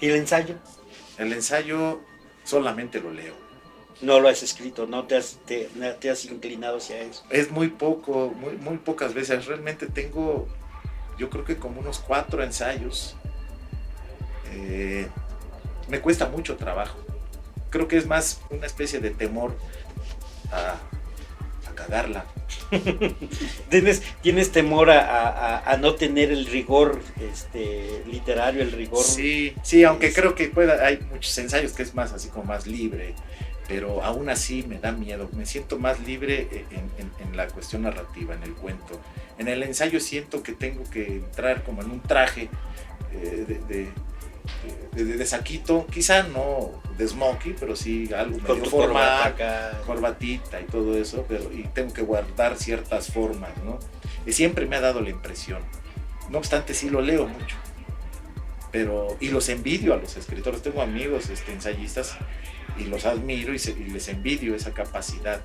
¿Y 0.00 0.08
el 0.08 0.16
ensayo? 0.16 0.56
El 1.18 1.32
ensayo 1.32 2.00
solamente 2.44 3.00
lo 3.00 3.12
leo. 3.12 3.49
No 4.02 4.18
lo 4.20 4.28
has 4.28 4.42
escrito, 4.42 4.86
no 4.86 5.04
te 5.04 5.16
has, 5.16 5.38
te, 5.46 6.10
has 6.10 6.24
inclinado 6.24 6.78
hacia 6.78 7.00
eso. 7.00 7.22
Es 7.30 7.50
muy 7.50 7.68
poco, 7.68 8.32
muy, 8.34 8.56
muy 8.56 8.78
pocas 8.78 9.12
veces. 9.12 9.46
Realmente 9.46 9.86
tengo, 9.86 10.48
yo 11.18 11.28
creo 11.28 11.44
que 11.44 11.56
como 11.56 11.80
unos 11.80 11.98
cuatro 11.98 12.42
ensayos. 12.42 13.16
Eh, 14.52 15.06
me 15.88 16.00
cuesta 16.00 16.26
mucho 16.26 16.56
trabajo 16.56 16.98
creo 17.70 17.88
que 17.88 17.96
es 17.96 18.06
más 18.06 18.40
una 18.50 18.66
especie 18.66 19.00
de 19.00 19.10
temor 19.10 19.56
a, 20.52 20.76
cagarla. 21.74 22.26
¿Tienes, 23.70 24.02
¿Tienes 24.20 24.52
temor 24.52 24.90
a, 24.90 25.78
no 25.80 25.94
tener 25.94 26.30
el 26.30 26.44
rigor 26.44 27.00
este, 27.18 28.02
literario, 28.06 28.60
el 28.60 28.72
rigor? 28.72 29.02
Sí, 29.02 29.54
sí, 29.62 29.84
aunque 29.84 30.12
creo 30.12 30.34
que 30.34 30.48
pueda, 30.48 30.84
hay 30.84 30.98
muchos 31.10 31.36
ensayos 31.38 31.72
que 31.72 31.82
es 31.84 31.94
más 31.94 32.12
así 32.12 32.28
como 32.28 32.44
más 32.44 32.66
libre, 32.66 33.14
pero 33.70 34.02
aún 34.02 34.28
así 34.28 34.64
me 34.66 34.80
da 34.80 34.90
miedo. 34.90 35.30
Me 35.32 35.46
siento 35.46 35.78
más 35.78 36.00
libre 36.00 36.66
en, 36.72 37.36
la 37.36 37.46
cuestión 37.46 37.82
narrativa, 37.82 38.34
en 38.34 38.42
el 38.42 38.54
cuento. 38.54 39.00
En 39.38 39.46
el 39.46 39.62
ensayo 39.62 40.00
siento 40.00 40.42
que 40.42 40.52
tengo 40.52 40.82
que 40.90 41.06
entrar 41.06 41.62
como 41.62 41.80
en 41.80 41.92
un 41.92 42.00
traje 42.00 42.50
eh, 43.12 43.60
de 43.68 43.88
de, 44.92 45.24
saquito, 45.24 45.86
quizá 45.86 46.24
no 46.24 46.82
de 46.98 47.06
smokey, 47.06 47.54
pero 47.58 47.76
sí 47.76 48.10
algo 48.12 48.38
medio 48.38 48.64
formal, 48.64 49.34
corbatita 49.86 50.60
y 50.60 50.64
todo 50.64 50.96
eso, 50.96 51.24
pero 51.28 51.52
y 51.52 51.62
tengo 51.72 51.94
que 51.94 52.02
guardar 52.02 52.56
ciertas 52.56 53.12
formas, 53.12 53.50
¿no? 53.64 53.78
Y 54.26 54.32
siempre 54.32 54.66
me 54.66 54.76
ha 54.76 54.80
dado 54.80 55.00
la 55.00 55.10
impresión. 55.10 55.62
No 56.28 56.38
obstante, 56.38 56.74
sí 56.74 56.90
lo 56.90 57.00
leo 57.00 57.28
mucho. 57.28 57.56
Pero, 58.72 59.16
y 59.20 59.28
los 59.28 59.48
envidio 59.48 59.94
a 59.94 59.96
los 59.96 60.16
escritores. 60.16 60.62
Tengo 60.62 60.82
amigos 60.82 61.30
este, 61.30 61.52
ensayistas 61.52 62.16
y 62.80 62.84
los 62.84 63.06
admiro 63.06 63.54
y, 63.54 63.58
les 63.90 64.08
envidio 64.08 64.54
esa 64.54 64.72
capacidad 64.72 65.40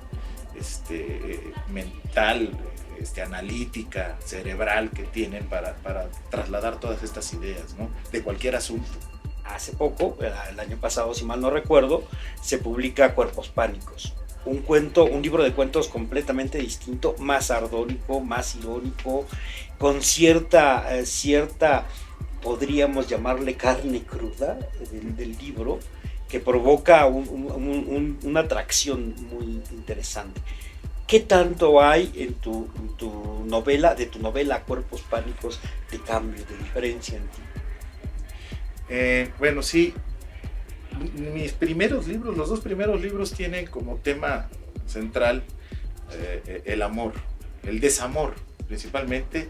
este, 0.58 1.52
mental, 1.70 2.50
este, 2.98 3.22
analítica, 3.22 4.16
cerebral 4.24 4.90
que 4.90 5.04
tienen 5.04 5.46
para, 5.46 5.74
para, 5.76 6.08
trasladar 6.30 6.80
todas 6.80 7.02
estas 7.02 7.32
ideas 7.34 7.74
¿no? 7.78 7.90
de 8.10 8.22
cualquier 8.22 8.56
asunto. 8.56 8.88
Hace 9.44 9.72
poco, 9.72 10.16
el 10.20 10.58
año 10.58 10.76
pasado, 10.78 11.14
si 11.14 11.24
mal 11.24 11.40
no 11.40 11.50
recuerdo, 11.50 12.02
se 12.42 12.58
publica 12.58 13.14
Cuerpos 13.14 13.48
Pánicos. 13.48 14.14
Un 14.44 14.58
cuento, 14.58 15.04
un 15.04 15.22
libro 15.22 15.44
de 15.44 15.52
cuentos 15.52 15.88
completamente 15.88 16.58
distinto, 16.58 17.14
más 17.18 17.50
ardónico, 17.52 18.20
más 18.20 18.56
irónico, 18.56 19.24
con 19.78 20.02
cierta, 20.02 20.96
eh, 20.96 21.06
cierta 21.06 21.86
podríamos 22.46 23.08
llamarle 23.08 23.56
carne 23.56 24.02
cruda 24.02 24.56
del, 24.92 25.36
libro, 25.36 25.80
que 26.28 26.40
provoca 26.40 27.06
una 27.06 28.40
atracción 28.40 29.14
muy 29.30 29.62
interesante. 29.72 30.40
¿Qué 31.06 31.20
tanto 31.20 31.80
hay 31.80 32.12
en 32.16 32.34
tu, 32.34 32.68
novela, 33.46 33.94
de 33.94 34.06
tu 34.06 34.18
novela 34.18 34.62
Cuerpos 34.62 35.02
Pánicos, 35.02 35.60
de 35.90 36.00
cambio, 36.00 36.44
de 36.44 36.56
diferencia 36.56 37.18
en 37.18 37.22
ti? 37.24 37.42
Eh, 38.88 39.30
bueno, 39.38 39.62
sí. 39.62 39.94
Mis 41.34 41.52
primeros 41.52 42.08
libros, 42.08 42.36
los 42.36 42.48
dos 42.48 42.60
primeros 42.60 43.00
libros 43.00 43.32
tienen 43.32 43.66
como 43.66 43.96
tema 43.96 44.48
central 44.86 45.44
eh, 46.12 46.62
el 46.64 46.82
amor, 46.82 47.12
el 47.62 47.80
desamor 47.80 48.34
principalmente, 48.66 49.48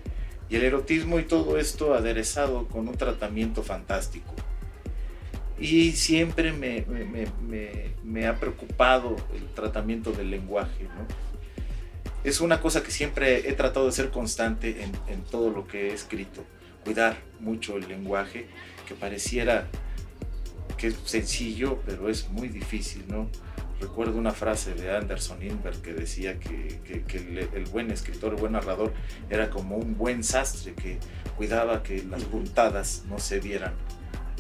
y 0.49 0.57
el 0.57 0.65
erotismo 0.65 1.19
y 1.19 1.25
todo 1.25 1.59
esto 1.59 1.95
aderezado 1.95 2.67
con 2.69 2.89
un 2.89 2.97
tratamiento 2.97 3.63
fantástico. 3.63 4.33
Y 5.59 5.93
siempre 5.93 6.53
me, 6.53 6.85
me 8.05 8.27
ha 8.27 8.39
preocupado 8.39 9.17
el 9.35 9.47
tratamiento 9.55 10.13
del 10.13 10.31
lenguaje, 10.31 10.85
¿no? 10.85 11.27
es 12.27 12.41
una 12.41 12.61
cosa 12.61 12.83
que 12.83 12.91
siempre 12.91 13.49
he 13.49 13.53
tratado 13.53 13.87
de 13.87 13.93
ser 13.93 14.11
constante 14.11 14.83
en, 15.07 15.23
todo 15.23 15.51
lo 15.51 15.69
que 15.69 15.91
he 15.91 15.95
escrito. 15.95 16.45
Cuidar 16.83 17.19
mucho 17.39 17.77
el 17.77 17.87
lenguaje, 17.87 18.49
que 18.89 18.97
pareciera 18.97 19.69
que 20.77 20.89
es 20.89 20.97
sencillo, 21.05 21.81
pero 21.87 22.09
es 22.09 22.29
muy 22.29 22.49
difícil, 22.49 23.05
¿no? 23.07 23.31
Recuerdo 23.81 24.19
una 24.19 24.33
frase 24.33 24.75
de 24.75 24.91
Anderson 24.91 25.41
Inberg 25.41 25.81
que 25.83 25.95
decía 25.95 26.41
que, 26.41 26.81
el, 27.55 27.65
buen 27.67 27.93
escritor, 27.93 28.33
el 28.35 28.41
buen 28.41 28.53
narrador, 28.53 28.93
era 29.31 29.49
como 29.49 29.77
un 29.77 29.97
buen 29.97 30.25
sastre 30.25 30.75
que 30.75 30.99
cuidaba 31.37 31.85
que 31.85 32.03
las 32.03 32.25
puntadas 32.25 33.05
no 33.09 33.21
se 33.21 33.39
vieran, 33.39 33.75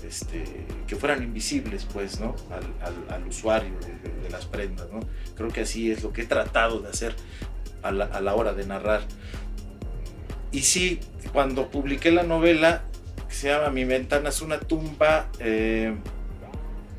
este, 0.06 0.44
que 0.86 0.96
fueran 0.96 1.22
invisibles, 1.22 1.84
pues, 1.92 2.20
¿no? 2.20 2.34
Al, 3.10 3.26
usuario 3.26 3.72
de, 3.80 4.22
de, 4.22 4.30
las 4.30 4.46
prendas, 4.46 4.88
¿no? 4.90 5.00
Creo 5.34 5.48
que 5.50 5.62
así 5.62 5.90
es 5.90 6.02
lo 6.02 6.12
que 6.12 6.22
he 6.22 6.26
tratado 6.26 6.80
de 6.80 6.88
hacer 6.88 7.14
a 7.82 8.20
la, 8.20 8.34
hora 8.34 8.52
de 8.52 8.66
narrar. 8.66 9.02
Y 10.52 10.60
sí, 10.60 11.00
cuando 11.32 11.70
publiqué 11.70 12.10
la 12.10 12.22
novela, 12.22 12.84
que 13.28 13.34
se 13.34 13.48
llama 13.48 13.70
Mi 13.70 13.84
ventana 13.84 14.30
es 14.30 14.40
una 14.40 14.60
tumba, 14.60 15.28
eh, 15.38 15.94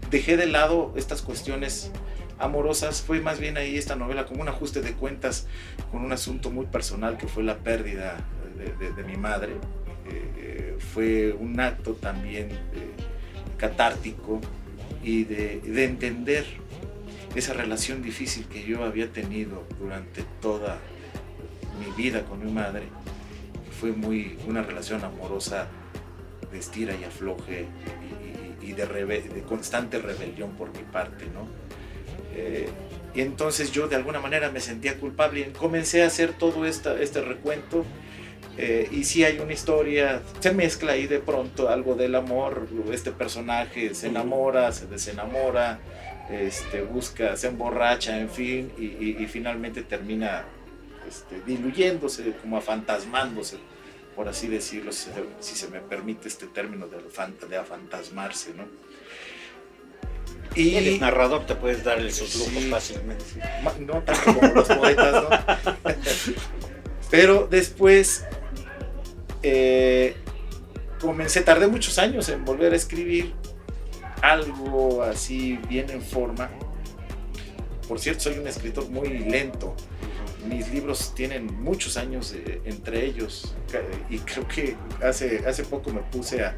dejé 0.10 0.38
de 0.38 0.48
lado 0.48 0.94
estas 0.96 1.22
cuestiones 1.22 1.92
amorosas. 2.40 3.02
Fue 3.02 3.20
más 3.20 3.40
bien 3.40 3.58
ahí 3.58 3.78
esta 3.78 3.96
novela 3.96 4.26
como 4.26 4.42
un 4.42 4.50
ajuste 4.50 4.82
de 4.82 4.94
cuentas 4.94 5.48
con 5.92 6.04
un 6.04 6.12
asunto 6.12 6.50
muy 6.50 6.66
personal 6.66 7.18
que 7.18 7.28
fue 7.28 7.44
la 7.44 7.58
pérdida 7.58 8.18
de, 8.58 9.04
mi 9.04 9.18
madre. 9.18 9.54
Eh, 10.10 10.78
fue 10.94 11.34
un 11.34 11.60
acto 11.60 11.94
también 11.94 12.50
eh, 12.52 12.87
catártico 13.58 14.40
y 15.04 15.24
de, 15.24 15.60
de 15.62 15.84
entender 15.84 16.46
esa 17.36 17.54
relación 17.54 18.02
difícil 18.02 18.46
que 18.46 18.64
yo 18.64 18.84
había 18.84 19.12
tenido 19.12 19.64
durante 19.80 20.24
toda 20.42 20.80
mi 21.80 21.92
vida 22.02 22.24
con 22.24 22.44
mi 22.44 22.52
madre, 22.52 22.84
fue 23.80 23.92
muy 23.92 24.38
una 24.48 24.64
relación 24.64 25.04
amorosa 25.04 25.68
de 26.52 26.58
estira 26.60 26.96
y 26.96 27.04
afloje 27.04 27.68
y, 28.62 28.72
de, 28.74 28.86
de, 28.86 29.42
constante 29.44 30.00
rebelión 30.00 30.52
por 30.56 30.72
mi 30.76 30.84
parte, 30.92 31.26
¿no? 31.34 31.48
Eh, 32.34 32.68
y 33.14 33.22
entonces 33.22 33.72
yo 33.72 33.88
de 33.88 33.96
alguna 33.96 34.20
manera 34.20 34.52
me 34.52 34.60
sentía 34.60 35.00
culpable 35.00 35.40
y 35.42 35.44
comencé 35.52 36.04
a 36.04 36.08
hacer 36.08 36.34
todo 36.34 36.66
esta, 36.66 37.00
este 37.00 37.22
recuento. 37.22 37.86
Eh, 38.58 38.90
y 38.92 39.04
si 39.04 39.24
hay 39.24 39.40
una 39.40 39.54
historia, 39.54 40.22
se 40.40 40.52
mezcla 40.52 40.94
ahí 40.94 41.06
de 41.06 41.20
pronto 41.20 41.70
algo 41.70 41.94
del 41.94 42.16
amor, 42.16 42.68
este 42.92 43.12
personaje 43.12 43.94
se 43.94 44.08
enamora, 44.08 44.72
se 44.72 44.88
desenamora, 44.88 45.80
este, 46.32 46.82
busca, 46.82 47.38
se 47.38 47.48
emborracha, 47.48 48.20
en 48.20 48.30
fin, 48.30 48.72
y, 48.78 49.26
finalmente 49.28 49.84
termina 49.84 50.46
este, 51.08 51.40
diluyéndose, 51.46 52.34
como 52.42 52.58
afantasmándose, 52.58 53.58
por 54.16 54.28
así 54.28 54.48
decirlo, 54.48 54.92
si, 54.92 55.12
se 55.40 55.68
me 55.68 55.80
permite 55.80 56.28
este 56.28 56.48
término 56.48 56.88
de, 56.88 56.98
de 57.48 57.58
afantasmarse, 57.58 58.56
¿no? 58.56 58.66
Y 60.56 60.76
el 60.76 61.00
narrador 61.00 61.46
te 61.46 61.54
puedes 61.54 61.84
dar 61.84 62.00
esos 62.00 62.36
lujos 62.36 62.66
fácilmente. 62.66 63.24
No 63.80 64.02
tanto 64.02 64.34
como 64.34 64.54
los 64.56 64.68
poetas, 64.68 65.24
¿no? 65.24 65.30
Pero 67.12 67.48
después 67.48 68.26
eh, 69.50 70.16
comencé, 71.00 71.42
tardé 71.42 71.68
muchos 71.68 71.98
años 72.00 72.28
en 72.30 72.44
volver 72.44 72.74
a 72.74 72.76
escribir 72.76 73.34
algo 74.22 75.04
así 75.04 75.60
bien 75.70 75.90
en 75.90 76.02
forma. 76.02 76.50
Por 77.88 78.00
cierto, 78.00 78.24
soy 78.24 78.40
un 78.40 78.48
escritor 78.48 78.90
muy 78.90 79.10
lento. 79.10 79.76
Mis 80.50 80.72
libros 80.72 81.14
tienen 81.16 81.46
muchos 81.62 81.98
años 81.98 82.36
entre 82.66 83.06
ellos 83.06 83.56
y 84.10 84.20
creo 84.20 84.48
que 84.48 84.76
hace, 85.04 85.44
hace 85.48 85.64
poco 85.64 85.92
me 85.92 86.02
puse 86.02 86.44
a, 86.44 86.56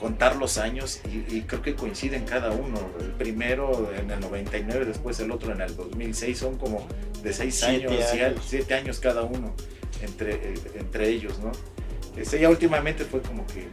contar 0.00 0.36
los 0.36 0.56
años 0.56 1.00
y, 1.04 1.42
creo 1.42 1.62
que 1.62 1.74
coinciden 1.74 2.24
cada 2.24 2.50
uno. 2.50 2.78
El 3.00 3.12
primero 3.12 3.92
en 3.96 4.10
el 4.10 4.20
99, 4.20 4.86
después 4.86 5.20
el 5.20 5.30
otro 5.30 5.52
en 5.52 5.60
el 5.60 5.76
2006, 5.76 6.38
son 6.38 6.56
como 6.56 6.86
de 7.22 7.32
seis 7.32 7.62
años, 7.62 7.92
años, 7.92 8.42
siete 8.46 8.74
años 8.74 8.98
cada 8.98 9.22
uno 9.22 9.54
entre, 10.00 10.34
eh, 10.34 10.54
entre 10.78 11.10
ellos, 11.10 11.38
¿no? 11.38 11.52
Este, 12.16 12.40
ya 12.40 12.48
últimamente 12.48 13.04
fue 13.04 13.20
como 13.20 13.46
que 13.46 13.68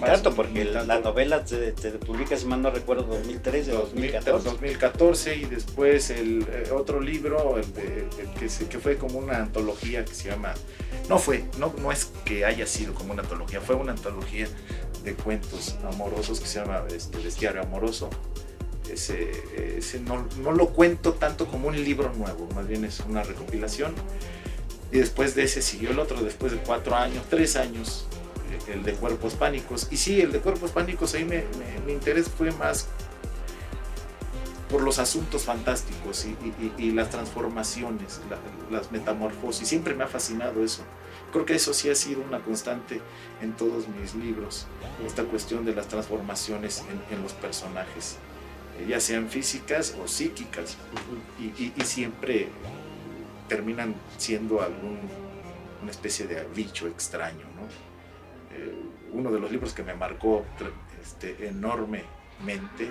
tanto, 0.00 0.34
porque 0.34 0.64
la 0.64 1.00
novela 1.00 1.46
se, 1.46 1.72
publica, 2.04 2.36
si 2.36 2.46
mal 2.46 2.62
no 2.62 2.70
recuerdo, 2.70 3.04
2013, 3.04 3.72
2014. 3.72 4.48
2014 4.50 5.36
y 5.36 5.44
después 5.44 6.10
el 6.10 6.46
eh, 6.50 6.70
otro 6.72 7.00
libro 7.00 7.58
que, 7.74 8.48
que, 8.68 8.78
fue 8.78 8.96
como 8.96 9.18
una 9.18 9.38
antología 9.38 10.04
que 10.04 10.14
se 10.14 10.30
llama, 10.30 10.54
no 11.08 11.18
fue, 11.18 11.44
no, 11.58 11.74
no 11.80 11.92
es 11.92 12.10
que 12.24 12.44
haya 12.44 12.66
sido 12.66 12.94
como 12.94 13.12
una 13.12 13.22
antología, 13.22 13.60
fue 13.60 13.74
una 13.76 13.92
antología 13.92 14.48
de 15.04 15.14
cuentos 15.14 15.76
amorosos 15.84 16.40
que 16.40 16.46
se 16.46 16.60
llama 16.60 16.84
este, 16.94 17.18
Bestiario 17.18 17.62
Amoroso. 17.62 18.10
Ese, 18.90 19.78
ese 19.78 19.98
no, 19.98 20.28
no 20.40 20.52
lo 20.52 20.68
cuento 20.68 21.14
tanto 21.14 21.46
como 21.46 21.68
un 21.68 21.74
libro 21.82 22.12
nuevo, 22.14 22.48
más 22.54 22.68
bien 22.68 22.84
es 22.84 23.00
una 23.00 23.24
recopilación. 23.24 23.94
Y 24.92 24.98
después 24.98 25.34
de 25.34 25.44
ese 25.44 25.62
siguió 25.62 25.90
el 25.90 25.98
otro, 25.98 26.22
después 26.22 26.52
de 26.52 26.58
cuatro 26.58 26.94
años, 26.94 27.24
tres 27.28 27.56
años, 27.56 28.06
el 28.68 28.82
de 28.82 28.92
cuerpos 28.92 29.34
pánicos. 29.34 29.88
Y 29.90 29.96
sí, 29.96 30.20
el 30.20 30.32
de 30.32 30.40
cuerpos 30.40 30.70
pánicos, 30.70 31.14
ahí 31.14 31.24
me, 31.24 31.44
mi 31.84 31.92
interés 31.92 32.28
fue 32.28 32.52
más 32.52 32.88
por 34.70 34.82
los 34.82 34.98
asuntos 34.98 35.44
fantásticos 35.44 36.26
y, 36.78 36.90
las 36.90 37.10
transformaciones, 37.10 38.20
las 38.70 38.90
metamorfosis. 38.90 39.68
Siempre 39.68 39.94
me 39.94 40.04
ha 40.04 40.08
fascinado 40.08 40.64
eso. 40.64 40.82
Creo 41.32 41.44
que 41.44 41.54
eso 41.54 41.72
sí 41.74 41.90
ha 41.90 41.94
sido 41.94 42.22
una 42.22 42.40
constante 42.40 43.00
en 43.42 43.52
todos 43.52 43.88
mis 43.88 44.14
libros, 44.14 44.66
esta 45.04 45.24
cuestión 45.24 45.64
de 45.64 45.74
las 45.74 45.88
transformaciones 45.88 46.82
en, 47.10 47.22
los 47.22 47.32
personajes, 47.32 48.16
eh, 48.78 48.86
ya 48.88 49.00
sean 49.00 49.28
físicas 49.28 49.94
o 50.02 50.08
psíquicas, 50.08 50.76
y, 51.38 51.72
siempre 51.84 52.48
terminan 53.48 53.94
siendo 54.18 54.62
algún, 54.62 54.98
una 55.82 55.90
especie 55.90 56.26
de 56.26 56.44
bicho 56.54 56.86
extraño. 56.86 57.46
¿no? 57.56 57.66
Eh, 58.56 58.74
uno 59.12 59.30
de 59.30 59.40
los 59.40 59.50
libros 59.50 59.72
que 59.72 59.82
me 59.82 59.94
marcó 59.94 60.44
este, 61.02 61.48
enormemente 61.48 62.90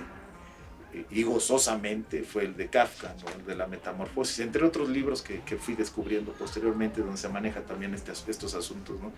y 1.10 1.22
gozosamente 1.24 2.22
fue 2.22 2.44
el 2.44 2.56
de 2.56 2.68
Kafka, 2.68 3.14
el 3.38 3.44
de 3.44 3.54
la 3.54 3.66
metamorfosis, 3.66 4.40
entre 4.40 4.64
otros 4.64 4.88
libros 4.88 5.20
que, 5.20 5.40
fui 5.58 5.74
descubriendo 5.74 6.32
posteriormente 6.32 7.02
donde 7.02 7.18
se 7.18 7.28
maneja 7.28 7.60
también 7.62 7.92
este, 7.92 8.12
estos 8.12 8.54
asuntos, 8.54 8.98
¿no? 9.00 9.12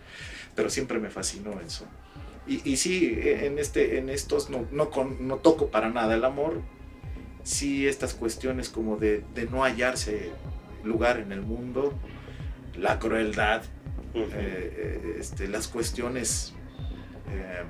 pero 0.57 0.71
siempre 0.71 0.99
me 0.99 1.09
fascinó 1.11 1.61
eso. 1.61 1.87
Y, 2.47 2.68
y 2.68 2.78
sí, 2.78 3.16
en, 3.23 3.59
este, 3.59 3.99
en 3.99 4.09
estos 4.09 4.49
no, 4.49 4.66
no, 4.73 4.90
no, 5.21 5.37
toco 5.37 5.68
para 5.68 5.90
nada 5.90 6.14
el 6.14 6.25
amor, 6.25 6.62
sí 7.45 7.87
estas 7.87 8.14
cuestiones 8.14 8.71
como 8.71 8.97
de, 8.97 9.23
de 9.35 9.47
no 9.47 9.62
hallarse 9.62 10.33
lugar 10.85 11.18
en 11.18 11.32
el 11.32 11.42
mundo, 11.42 11.94
la 12.76 12.99
crueldad, 12.99 13.62
eh, 14.14 14.28
eh, 14.35 15.16
este, 15.18 15.49
las 15.49 15.68
cuestiones 15.68 16.54
eh, 17.30 17.62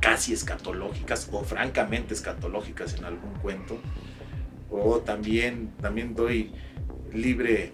casi 0.00 0.32
escatológicas 0.32 1.28
o 1.32 1.42
francamente 1.42 2.14
escatológicas 2.14 2.94
en 2.94 3.04
algún 3.04 3.34
cuento. 3.34 3.78
O 4.70 4.98
también, 5.00 5.72
también 5.80 6.14
doy 6.14 6.52
libre, 7.12 7.72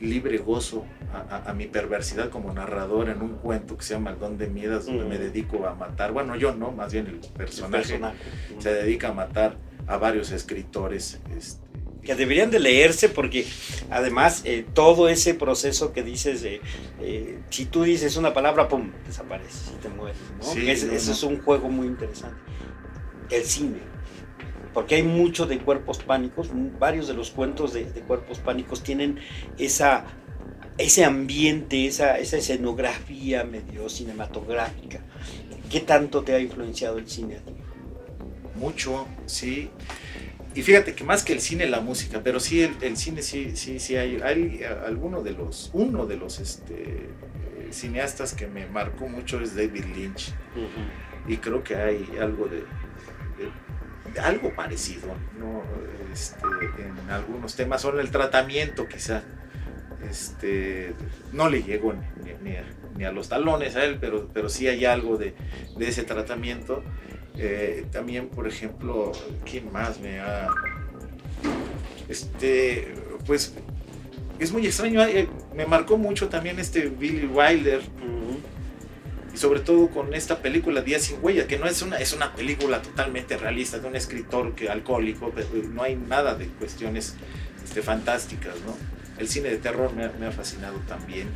libre 0.00 0.38
gozo 0.38 0.86
a, 1.12 1.52
mi 1.52 1.66
perversidad 1.66 2.30
como 2.30 2.52
narrador 2.52 3.08
en 3.08 3.20
un 3.20 3.36
cuento 3.36 3.76
que 3.76 3.82
se 3.84 3.94
llama 3.94 4.10
El 4.10 4.18
Don 4.18 4.38
de 4.38 4.48
Miedas, 4.48 4.86
donde 4.86 5.04
me 5.04 5.18
dedico 5.18 5.66
a 5.66 5.74
matar. 5.74 6.12
Bueno, 6.12 6.36
yo 6.36 6.54
no, 6.54 6.70
más 6.70 6.92
bien 6.92 7.06
el 7.06 7.18
personaje, 7.18 8.00
se 8.58 8.72
dedica 8.72 9.08
a 9.08 9.12
matar 9.12 9.56
a 9.86 9.96
varios 9.96 10.30
escritores. 10.30 11.20
Este, 11.36 11.69
que 12.02 12.14
deberían 12.14 12.50
de 12.50 12.58
leerse 12.58 13.08
porque 13.08 13.46
además 13.90 14.42
eh, 14.44 14.64
todo 14.74 15.08
ese 15.08 15.34
proceso 15.34 15.92
que 15.92 16.02
dices 16.02 16.42
de 16.42 16.60
eh, 17.00 17.38
si 17.50 17.66
tú 17.66 17.82
dices 17.82 18.16
una 18.16 18.32
palabra 18.32 18.68
pum 18.68 18.90
desaparece 19.06 19.72
y 19.74 19.82
te 19.82 19.88
mueres 19.88 20.18
¿no? 20.38 20.70
eso 20.70 21.12
es 21.12 21.22
un 21.22 21.42
juego 21.42 21.68
muy 21.68 21.86
interesante. 21.86 22.38
El 23.30 23.44
cine. 23.44 23.78
Porque 24.74 24.96
hay 24.96 25.02
mucho 25.02 25.46
de 25.46 25.58
cuerpos 25.58 25.98
pánicos 25.98 26.48
varios 26.78 27.08
de 27.08 27.14
los 27.14 27.30
cuentos 27.30 27.72
de, 27.72 27.84
cuerpos 28.06 28.38
pánicos 28.38 28.82
tienen 28.82 29.18
esa 29.58 30.04
ese 30.78 31.04
ambiente 31.04 31.86
esa, 31.86 32.18
esa 32.18 32.38
escenografía 32.38 33.44
medio 33.44 33.88
cinematográfica. 33.88 35.00
¿qué 35.70 35.80
tanto 35.80 36.22
te 36.22 36.34
ha 36.34 36.40
influenciado 36.40 36.98
el 36.98 37.08
cine 37.08 37.36
a 37.36 37.40
ti? 37.40 37.52
mucho 38.56 39.06
sí 39.26 39.70
y 40.54 40.62
fíjate 40.62 40.94
que 40.94 41.04
más 41.04 41.22
que 41.22 41.32
el 41.32 41.40
cine, 41.40 41.66
la 41.66 41.80
música, 41.80 42.22
pero 42.24 42.40
sí 42.40 42.62
el, 42.62 42.96
cine, 42.96 43.22
sí, 43.22 43.56
sí, 43.56 43.78
sí 43.78 43.96
hay, 43.96 44.20
hay 44.20 44.62
alguno 44.84 45.22
de 45.22 45.32
los, 45.32 45.70
uno 45.72 46.06
de 46.06 46.16
los 46.16 46.40
este, 46.40 47.08
cineastas 47.70 48.34
que 48.34 48.46
me 48.46 48.66
marcó 48.66 49.08
mucho 49.08 49.40
es 49.40 49.54
David 49.54 49.84
Lynch. 49.94 50.32
Y 51.28 51.36
creo 51.36 51.62
que 51.62 51.76
hay 51.76 52.08
algo 52.20 52.48
de, 52.48 52.64
algo 54.20 54.54
parecido, 54.54 55.14
¿no? 55.38 55.62
Este, 56.12 56.44
en 56.78 57.10
algunos 57.10 57.54
temas, 57.54 57.84
o 57.84 57.92
en 57.92 58.00
el 58.00 58.10
tratamiento 58.10 58.88
quizá. 58.88 59.22
Este, 60.08 60.94
no 61.32 61.48
le 61.48 61.62
llego 61.62 61.92
ni, 62.42 63.04
a, 63.04 63.12
los 63.12 63.28
talones 63.28 63.76
a 63.76 63.84
él, 63.84 63.98
pero, 64.00 64.28
pero 64.32 64.48
sí 64.48 64.66
hay 64.66 64.84
algo 64.84 65.16
de, 65.16 65.34
de 65.76 65.88
ese 65.88 66.02
tratamiento. 66.04 66.82
Eh, 67.36 67.86
también, 67.90 68.28
por 68.28 68.46
ejemplo, 68.46 69.12
¿quién 69.44 69.72
más 69.72 70.00
me 70.00 70.20
ha... 70.20 70.48
Este, 72.08 72.94
pues 73.26 73.54
es 74.38 74.52
muy 74.52 74.66
extraño, 74.66 75.02
eh, 75.02 75.28
me 75.54 75.66
marcó 75.66 75.98
mucho 75.98 76.28
también 76.28 76.58
este 76.58 76.88
Billy 76.88 77.26
Wilder. 77.26 77.82
Y 79.32 79.36
sobre 79.36 79.60
todo 79.60 79.90
con 79.90 80.12
esta 80.12 80.42
película 80.42 80.80
Días 80.80 81.02
sin 81.02 81.18
huella, 81.22 81.46
que 81.46 81.58
no 81.58 81.66
es 81.66 81.82
una, 81.82 81.98
es 81.98 82.12
una 82.12 82.34
película 82.34 82.82
totalmente 82.82 83.36
realista 83.36 83.78
de 83.78 83.86
un 83.86 83.94
escritor 83.94 84.54
que 84.54 84.68
alcohólico, 84.68 85.30
pero 85.34 85.48
no 85.68 85.82
hay 85.82 85.94
nada 85.94 86.34
de 86.34 86.46
cuestiones 86.46 87.14
este, 87.62 87.82
fantásticas, 87.82 88.54
¿no? 88.66 88.76
El 89.18 89.28
cine 89.28 89.50
de 89.50 89.58
terror 89.58 89.94
me, 89.94 90.08
me 90.18 90.26
ha 90.26 90.32
fascinado 90.32 90.78
también. 90.88 91.28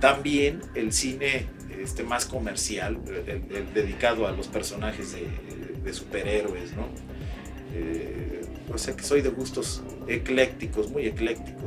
También 0.00 0.60
el 0.74 0.92
cine 0.92 1.46
este, 1.82 2.02
más 2.02 2.26
comercial, 2.26 2.98
el, 3.26 3.72
dedicado 3.72 4.26
a 4.26 4.32
los 4.32 4.48
personajes 4.48 5.12
de, 5.12 5.92
superhéroes, 5.92 6.74
¿no? 6.74 6.88
Eh, 7.72 8.42
o 8.72 8.78
sea 8.78 8.96
que 8.96 9.04
soy 9.04 9.22
de 9.22 9.28
gustos 9.28 9.82
eclécticos, 10.08 10.90
muy 10.90 11.06
eclécticos, 11.06 11.62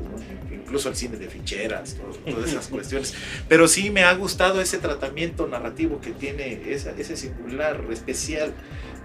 incluso 0.51 0.89
el 0.89 0.95
cine 0.95 1.17
de 1.17 1.29
ficheras, 1.29 1.97
todas 2.25 2.49
esas 2.49 2.67
cuestiones. 2.69 3.13
Pero 3.47 3.67
sí 3.67 3.89
me 3.89 4.03
ha 4.03 4.13
gustado 4.13 4.61
ese 4.61 4.77
tratamiento 4.77 5.47
narrativo 5.47 6.01
que 6.01 6.11
tiene, 6.11 6.71
ese 6.71 7.15
singular, 7.15 7.81
especial 7.91 8.53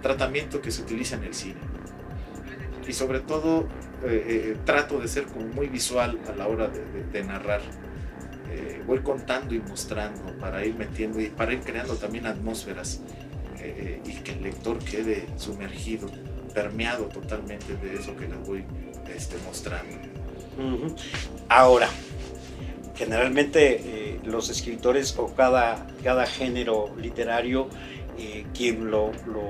tratamiento 0.01 0.61
que 0.61 0.71
se 0.71 0.81
utiliza 0.81 1.15
en 1.15 1.23
el 1.23 1.33
cine. 1.33 1.55
Y 2.87 2.93
sobre 2.93 3.21
todo 3.21 3.67
eh, 4.05 4.25
eh, 4.27 4.57
trato 4.65 4.99
de 4.99 5.07
ser 5.07 5.23
como 5.25 5.47
muy 5.47 5.67
visual 5.67 6.19
a 6.27 6.35
la 6.35 6.47
hora 6.47 6.69
de 7.11 7.23
narrar. 7.23 7.61
Eh, 8.57 8.81
voy 8.87 8.99
contando 8.99 9.53
y 9.53 9.59
mostrando 9.59 10.31
para 10.39 10.65
ir 10.65 10.75
metiendo 10.75 11.19
y 11.19 11.27
para 11.27 11.51
ir 11.51 11.59
creando 11.59 11.95
también 11.95 12.25
atmósferas 12.25 13.01
eh, 13.59 14.01
y 14.05 14.13
que 14.13 14.31
el 14.31 14.43
lector 14.43 14.79
quede 14.79 15.27
sumergido, 15.35 16.09
permeado 16.53 17.05
totalmente 17.05 17.75
de 17.75 17.95
eso 17.95 18.15
que 18.15 18.29
les 18.29 18.47
voy 18.47 18.63
este, 19.13 19.35
mostrando. 19.45 19.97
Ahora, 21.49 21.89
generalmente 22.95 23.81
eh, 23.83 24.19
los 24.23 24.49
escritores 24.49 25.15
o 25.17 25.35
cada, 25.35 25.85
cada 26.01 26.25
género 26.25 26.95
literario, 26.97 27.67
quien 28.53 28.89
lo, 28.89 29.11
lo, 29.25 29.43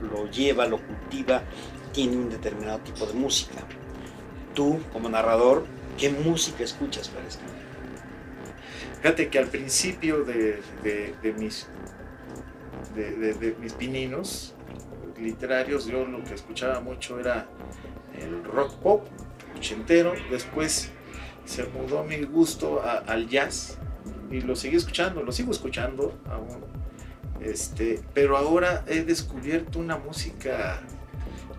lo 0.00 0.30
lleva, 0.30 0.64
lo 0.64 0.78
cultiva, 0.78 1.42
tiene 1.92 2.16
un 2.16 2.30
determinado 2.30 2.78
tipo 2.78 3.04
de 3.04 3.12
música. 3.12 3.56
Tú, 4.54 4.80
como 4.94 5.10
narrador, 5.10 5.66
¿qué 5.98 6.08
música 6.08 6.64
escuchas 6.64 7.08
para 7.08 7.28
escribir? 7.28 7.66
Fíjate 8.98 9.28
que 9.28 9.38
al 9.38 9.46
principio 9.46 10.24
de, 10.24 10.62
mis, 11.38 11.68
de, 12.94 13.56
pininos 13.78 14.54
literarios, 15.20 15.86
yo 15.86 16.04
lo 16.04 16.22
que 16.24 16.34
escuchaba 16.34 16.80
mucho 16.80 17.18
era 17.20 17.46
el 18.20 18.44
rock 18.44 18.74
pop 18.76 19.06
ochentero. 19.56 20.14
Después 20.30 20.90
se 21.44 21.64
mudó 21.64 22.04
mi 22.04 22.22
gusto 22.24 22.82
al 22.82 23.28
jazz 23.28 23.78
y 24.30 24.40
lo 24.40 24.56
seguí 24.56 24.76
escuchando, 24.76 25.22
lo 25.22 25.32
sigo 25.32 25.52
escuchando 25.52 26.18
aún. 26.30 26.64
Este, 27.40 28.00
pero 28.14 28.36
ahora 28.36 28.84
he 28.86 29.02
descubierto 29.04 29.78
una 29.78 29.96
música 29.98 30.80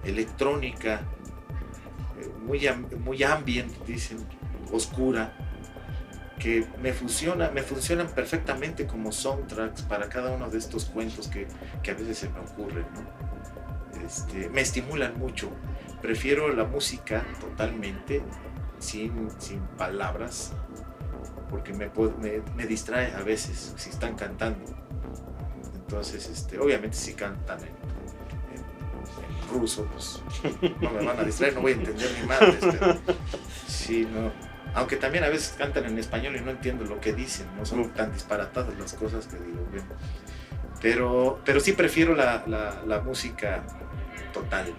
electrónica 0.04 1.02
eh, 2.20 2.30
muy, 2.46 2.68
muy 3.00 3.24
ambient, 3.24 3.72
dicen, 3.86 4.18
oscura, 4.72 5.34
que 6.40 6.68
me, 6.82 6.94
me 7.54 7.64
funcionan 7.64 8.10
perfectamente 8.10 8.86
como 8.86 9.12
soundtracks 9.12 9.82
para 9.84 10.08
cada 10.08 10.32
uno 10.32 10.50
de 10.50 10.58
estos 10.58 10.86
cuentos 10.86 11.28
que, 11.28 11.48
que 11.82 11.92
a 11.92 11.94
veces 11.94 12.18
se 12.20 12.30
me 12.30 12.40
ocurren. 12.40 12.86
Este, 14.06 14.50
me 14.50 14.62
estimulan 14.62 15.18
mucho. 15.18 15.50
Prefiero 16.02 16.54
la 16.54 16.64
música 16.64 17.26
totalmente, 17.40 18.22
sin, 18.80 19.30
sin 19.40 19.60
palabras, 19.60 20.54
porque 21.50 21.74
me, 21.74 21.90
me, 22.20 22.42
me, 22.56 22.68
distrae 22.68 23.14
a 23.14 23.24
veces 23.24 23.74
si 23.76 23.90
están 23.90 24.16
cantando. 24.16 24.64
Entonces, 25.74 26.30
este, 26.30 26.60
obviamente 26.60 26.96
si 26.96 27.14
cantan 27.14 27.60
en, 27.62 27.88
ruso, 29.52 29.88
pues 29.94 30.22
no 30.82 30.92
me 30.92 31.06
van 31.06 31.20
a 31.20 31.24
distraer, 31.24 31.56
no 31.56 31.62
voy 31.62 31.72
a 31.72 31.76
entender 31.76 32.12
ni 32.20 32.28
madres, 32.28 32.58
pero 32.60 32.98
sí, 33.66 34.06
no. 34.12 34.47
Aunque 34.74 34.98
también 34.98 35.24
a 35.24 35.30
veces 35.30 35.56
cantan 35.58 35.86
en 35.86 35.98
español 35.98 36.36
y 36.36 36.42
no 36.42 36.52
entiendo 36.52 36.86
lo 36.86 37.00
que 37.00 37.14
dicen, 37.14 37.48
no 37.58 37.66
son 37.66 37.90
tan 37.94 38.14
disparatadas 38.14 38.78
las 38.78 38.94
cosas 38.94 39.28
que 39.28 39.38
digo. 39.38 39.66
Pero, 40.82 41.42
pero 41.44 41.60
sí 41.60 41.74
prefiero 41.74 42.16
la, 42.16 42.44
la, 42.86 43.00
música 43.02 43.64
total, 44.32 44.74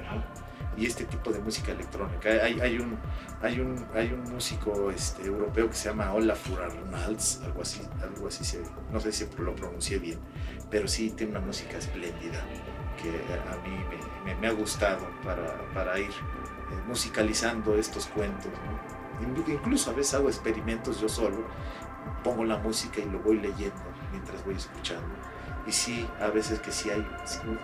y 0.77 0.87
este 0.87 1.05
tipo 1.05 1.33
de 1.33 1.41
música 1.41 1.73
electrónica. 1.73 2.29
Hay, 2.29 2.61
hay, 2.61 2.79
un, 2.79 2.97
hay, 3.43 3.59
un, 3.59 3.85
hay 3.95 4.13
un 4.13 4.23
músico 4.33 4.91
este, 4.93 5.27
europeo 5.27 5.69
que 5.69 5.75
se 5.75 5.89
llama 5.89 6.13
Olafur 6.13 6.63
Arnalds, 6.63 7.41
algo 7.45 7.63
así, 7.63 7.81
algo 8.01 8.29
así 8.29 8.59
no 8.93 9.01
sé 9.01 9.13
si 9.13 9.27
lo 9.39 9.57
pronuncié 9.57 9.99
bien, 9.99 10.19
pero 10.71 10.87
sí 10.87 11.11
tiene 11.11 11.33
una 11.33 11.41
música 11.41 11.79
espléndida 11.79 12.45
que 13.03 13.09
a 13.09 13.57
mí 13.67 14.35
me, 14.41 14.47
ha 14.47 14.53
gustado 14.53 15.09
para, 15.25 15.99
ir 15.99 16.07
eh, 16.07 16.83
musicalizando 16.87 17.77
estos 17.77 18.07
cuentos. 18.07 18.51
Incluso 19.23 19.91
a 19.91 19.95
veces 19.95 20.15
hago 20.15 20.29
experimentos 20.29 21.01
yo 21.01 21.09
solo, 21.09 21.45
pongo 22.23 22.45
la 22.45 22.59
música 22.59 23.01
y 23.01 23.09
lo 23.09 23.19
voy 23.21 23.39
leyendo 23.39 23.83
mientras 24.13 24.45
voy 24.45 24.55
escuchando. 24.55 25.09
Y 25.67 25.73
sí, 25.73 26.09
a 26.21 26.29
veces 26.29 26.61
que 26.61 26.73
sí 26.73 26.91
hay 26.91 27.07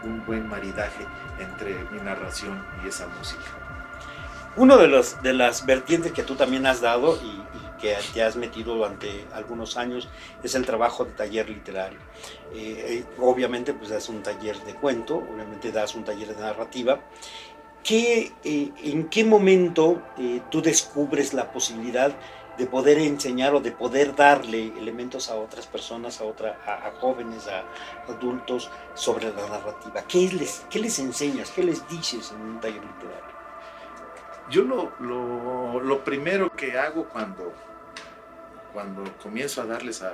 un, 0.03 0.25
buen 0.27 0.49
maridaje 0.49 1.07
entre 1.39 1.75
mi 1.91 2.01
narración 2.01 2.65
y 2.85 2.89
esa 2.89 3.09
música. 3.09 3.43
Uno 4.57 4.77
de, 4.77 4.89
los, 4.89 5.23
de 5.23 5.33
las 5.33 5.67
vertientes 5.67 6.13
que 6.13 6.23
tú 6.23 6.37
también 6.37 6.67
has 6.67 6.81
dado 6.81 7.17
y, 7.17 7.43
que 7.81 7.97
te 8.15 8.23
has 8.23 8.37
metido 8.37 8.77
durante 8.77 9.27
algunos 9.35 9.77
años 9.77 10.09
es 10.43 10.55
el 10.55 10.65
trabajo 10.65 11.05
de 11.05 11.13
taller 11.13 11.51
literario. 11.51 11.99
Eh, 12.55 13.05
eh, 13.05 13.05
obviamente 13.19 13.75
pues 13.75 13.91
das 13.91 14.09
un 14.09 14.23
taller 14.23 14.57
de 14.65 14.75
cuento, 14.75 15.17
obviamente 15.17 15.71
das 15.71 15.95
un 15.95 16.05
taller 16.05 16.35
de 16.35 16.41
narrativa. 16.41 17.01
¿Qué, 17.85 18.33
eh, 18.45 18.73
¿En 18.83 19.09
qué 19.11 19.25
momento 19.25 20.03
tú 20.51 20.63
descubres 20.63 21.35
la 21.35 21.53
posibilidad 21.53 22.17
de 22.57 22.67
poder 22.67 22.99
enseñar 22.99 23.55
o 23.55 23.61
de 23.61 23.73
poder 23.73 24.17
darle 24.17 24.69
elementos 24.79 25.29
a 25.29 25.35
otras 25.35 25.67
personas, 25.67 26.21
a, 26.21 26.25
otra, 26.25 26.59
a, 26.67 26.93
jóvenes, 26.99 27.47
a 27.47 27.65
adultos 28.11 28.71
sobre 28.95 29.31
la 29.31 29.47
narrativa? 29.49 30.03
¿Qué 30.09 30.31
les, 30.33 30.65
¿Qué 30.71 30.79
les 30.79 30.99
enseñas? 30.99 31.51
¿Qué 31.51 31.63
les 31.63 31.87
dices 31.89 32.33
en 32.33 32.41
un 32.41 32.61
taller 32.61 32.83
literario? 32.83 33.35
Yo 34.51 34.63
lo, 34.63 34.93
lo, 35.01 35.81
lo 35.81 36.05
primero 36.05 36.51
que 36.51 36.79
hago 36.79 37.09
cuando, 37.09 37.53
cuando 38.73 39.05
comienzo 39.23 39.63
a 39.63 39.67
darles 39.67 40.03
a, 40.03 40.13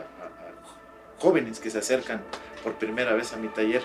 jóvenes 1.18 1.60
que 1.60 1.70
se 1.70 1.78
acercan 1.78 2.22
por 2.64 2.74
primera 2.74 3.12
vez 3.12 3.32
a 3.32 3.36
mi 3.36 3.48
taller, 3.48 3.82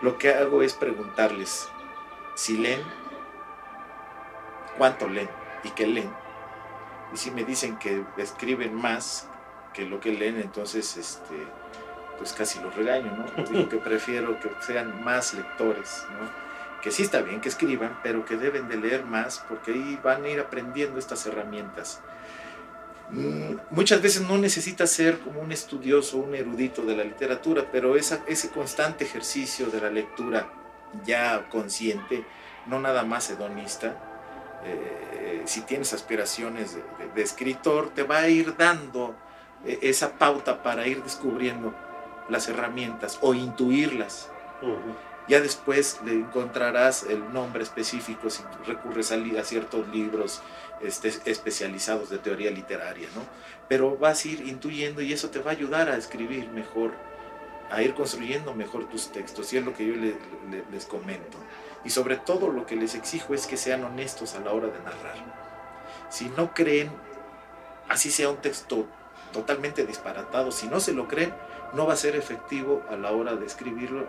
lo 0.00 0.16
que 0.16 0.30
hago 0.30 0.62
es 0.62 0.74
preguntarles 0.74 1.68
si 2.36 2.56
leen, 2.56 2.80
cuánto 4.78 5.08
leen 5.08 5.28
y 5.64 5.70
qué 5.70 5.86
leen. 5.86 6.10
Y 7.12 7.16
si 7.16 7.30
me 7.30 7.44
dicen 7.44 7.76
que 7.78 8.04
escriben 8.16 8.74
más 8.74 9.28
que 9.74 9.84
lo 9.84 10.00
que 10.00 10.12
leen, 10.12 10.40
entonces 10.40 10.96
este, 10.96 11.36
pues 12.16 12.32
casi 12.32 12.60
los 12.60 12.74
regaño, 12.74 13.12
¿no? 13.12 13.44
Digo 13.44 13.68
que 13.70 13.76
prefiero 13.76 14.38
que 14.40 14.50
sean 14.60 15.04
más 15.04 15.34
lectores, 15.34 16.06
¿no? 16.10 16.48
que 16.82 16.90
sí 16.90 17.02
está 17.02 17.22
bien 17.22 17.40
que 17.40 17.48
escriban, 17.48 17.98
pero 18.02 18.24
que 18.24 18.36
deben 18.36 18.68
de 18.68 18.76
leer 18.76 19.04
más 19.04 19.44
porque 19.48 19.72
ahí 19.72 19.98
van 20.02 20.24
a 20.24 20.28
ir 20.28 20.40
aprendiendo 20.40 20.98
estas 20.98 21.26
herramientas. 21.26 22.00
Mm, 23.10 23.56
muchas 23.70 24.02
veces 24.02 24.22
no 24.22 24.38
necesita 24.38 24.86
ser 24.86 25.18
como 25.18 25.40
un 25.40 25.50
estudioso, 25.50 26.18
un 26.18 26.34
erudito 26.34 26.82
de 26.82 26.96
la 26.96 27.04
literatura, 27.04 27.64
pero 27.72 27.96
esa, 27.96 28.22
ese 28.26 28.50
constante 28.50 29.04
ejercicio 29.04 29.66
de 29.66 29.80
la 29.80 29.90
lectura 29.90 30.48
ya 31.04 31.48
consciente, 31.48 32.24
no 32.66 32.80
nada 32.80 33.02
más 33.02 33.30
hedonista, 33.30 33.96
eh, 34.64 35.42
si 35.46 35.62
tienes 35.62 35.92
aspiraciones 35.92 36.76
de, 37.14 37.22
escritor, 37.22 37.90
te 37.90 38.02
va 38.02 38.18
a 38.18 38.28
ir 38.28 38.56
dando 38.56 39.14
eh, 39.64 39.78
esa 39.82 40.18
pauta 40.18 40.62
para 40.62 40.86
ir 40.86 41.02
descubriendo 41.02 41.74
las 42.28 42.48
herramientas 42.48 43.18
o 43.22 43.34
intuirlas. 43.34 44.30
Ya 45.28 45.40
después 45.40 46.00
le 46.04 46.14
encontrarás 46.14 47.04
el 47.04 47.32
nombre 47.32 47.62
específico 47.62 48.30
si 48.30 48.42
recurres 48.66 49.12
a, 49.12 49.44
ciertos 49.44 49.86
libros 49.88 50.42
este, 50.80 51.12
especializados 51.26 52.08
de 52.08 52.18
teoría 52.18 52.50
literaria, 52.50 53.08
¿no? 53.14 53.22
Pero 53.68 53.96
vas 53.98 54.24
a 54.24 54.28
ir 54.28 54.48
intuyendo 54.48 55.02
y 55.02 55.12
eso 55.12 55.28
te 55.28 55.38
va 55.38 55.50
a 55.50 55.54
ayudar 55.54 55.90
a 55.90 55.96
escribir 55.96 56.48
mejor, 56.48 56.92
a 57.70 57.82
ir 57.82 57.94
construyendo 57.94 58.54
mejor 58.54 58.88
tus 58.88 59.12
textos, 59.12 59.52
y 59.52 59.58
es 59.58 59.64
lo 59.64 59.74
que 59.74 59.86
yo 59.86 59.94
les 60.72 60.86
comento. 60.86 61.36
Y 61.84 61.90
sobre 61.90 62.16
todo 62.16 62.48
lo 62.48 62.66
que 62.66 62.76
les 62.76 62.94
exijo 62.94 63.34
es 63.34 63.46
que 63.46 63.56
sean 63.56 63.84
honestos 63.84 64.34
a 64.34 64.40
la 64.40 64.52
hora 64.52 64.68
de 64.68 64.78
narrar. 64.80 65.16
Si 66.10 66.28
no 66.30 66.54
creen, 66.54 66.90
así 67.88 68.10
sea 68.10 68.30
un 68.30 68.38
texto 68.38 68.86
totalmente 69.32 69.86
disparatado, 69.86 70.50
si 70.50 70.66
no 70.66 70.80
se 70.80 70.92
lo 70.92 71.06
creen, 71.06 71.32
no 71.74 71.86
va 71.86 71.92
a 71.92 71.96
ser 71.96 72.16
efectivo 72.16 72.82
a 72.90 72.96
la 72.96 73.12
hora 73.12 73.34
de 73.34 73.46
escribirlo 73.46 74.06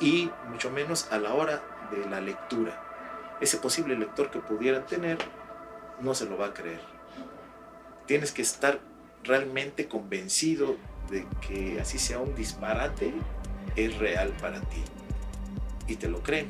y 0.00 0.30
mucho 0.50 0.70
menos 0.70 1.08
a 1.12 1.18
la 1.18 1.34
hora 1.34 1.62
de 1.90 2.08
la 2.08 2.20
lectura. 2.20 3.36
Ese 3.40 3.58
posible 3.58 3.96
lector 3.96 4.30
que 4.30 4.40
pudieran 4.40 4.86
tener 4.86 5.18
no 6.00 6.14
se 6.14 6.26
lo 6.26 6.36
va 6.36 6.46
a 6.46 6.54
creer. 6.54 6.80
Tienes 8.06 8.32
que 8.32 8.42
estar 8.42 8.80
realmente 9.22 9.88
convencido 9.88 10.76
de 11.10 11.26
que 11.46 11.80
así 11.80 11.98
sea 11.98 12.18
un 12.18 12.34
disparate, 12.34 13.12
es 13.76 13.96
real 13.98 14.32
para 14.40 14.60
ti. 14.60 14.82
Y 15.88 15.96
te 15.96 16.08
lo 16.08 16.22
creen. 16.22 16.46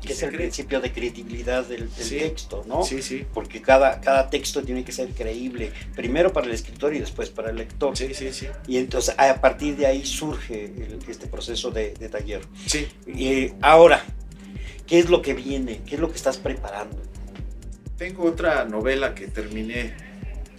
Que 0.00 0.14
es 0.14 0.22
el 0.22 0.34
principio 0.34 0.80
de 0.80 0.92
credibilidad 0.92 1.66
del, 1.66 1.90
texto, 1.90 2.64
¿no? 2.66 2.82
Sí, 2.82 3.02
sí. 3.02 3.26
Porque 3.34 3.60
cada, 3.60 4.00
cada 4.00 4.30
texto 4.30 4.62
tiene 4.62 4.82
que 4.82 4.92
ser 4.92 5.10
creíble, 5.10 5.72
primero 5.94 6.32
para 6.32 6.46
el 6.46 6.54
escritor 6.54 6.94
y 6.94 7.00
después 7.00 7.28
para 7.28 7.50
el 7.50 7.56
lector. 7.56 7.94
Sí, 7.94 8.14
sí, 8.14 8.32
sí. 8.32 8.46
Y 8.66 8.78
entonces 8.78 9.14
a 9.18 9.40
partir 9.42 9.76
de 9.76 9.84
ahí 9.84 10.06
surge 10.06 10.72
este 11.06 11.26
proceso 11.26 11.70
de, 11.70 11.90
taller. 12.10 12.40
Sí. 12.66 12.88
Y 13.06 13.52
ahora, 13.60 14.02
¿qué 14.86 14.98
es 14.98 15.10
lo 15.10 15.20
que 15.20 15.34
viene? 15.34 15.82
¿Qué 15.84 15.96
es 15.96 16.00
lo 16.00 16.08
que 16.08 16.16
estás 16.16 16.38
preparando? 16.38 16.96
Tengo 17.98 18.24
otra 18.24 18.64
novela 18.64 19.14
que 19.14 19.26
terminé 19.26 19.94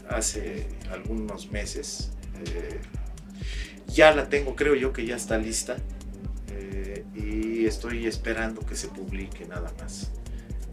hace 0.07 0.67
algunos 0.91 1.49
meses. 1.49 2.11
Eh, 2.45 2.79
ya 3.87 4.13
la 4.13 4.29
tengo, 4.29 4.55
creo 4.55 4.75
yo 4.75 4.93
que 4.93 5.03
ya 5.03 5.15
está 5.15 5.39
lista 5.39 5.77
estoy 7.65 8.05
esperando 8.07 8.65
que 8.65 8.75
se 8.75 8.87
publique 8.87 9.45
nada 9.45 9.71
más. 9.79 10.11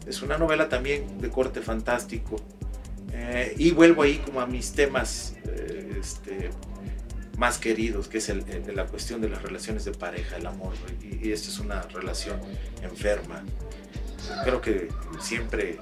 Es 0.05 0.21
una 0.21 0.37
novela 0.37 0.69
también 0.69 1.19
de 1.19 1.29
corte 1.29 1.61
fantástico 1.61 2.37
eh, 3.13 3.53
y 3.57 3.71
vuelvo 3.71 4.03
ahí 4.03 4.17
como 4.19 4.41
a 4.41 4.45
mis 4.45 4.71
temas 4.71 5.35
eh, 5.45 5.97
este, 5.99 6.49
más 7.37 7.57
queridos, 7.57 8.07
que 8.07 8.19
es 8.19 8.29
el, 8.29 8.45
la 8.73 8.85
cuestión 8.85 9.21
de 9.21 9.29
las 9.29 9.41
relaciones 9.41 9.85
de 9.85 9.91
pareja, 9.91 10.37
el 10.37 10.47
amor. 10.47 10.73
Y, 11.01 11.27
y 11.27 11.31
esta 11.31 11.49
es 11.49 11.59
una 11.59 11.81
relación 11.83 12.39
enferma. 12.81 13.43
Creo 14.43 14.61
que 14.61 14.89
siempre 15.19 15.79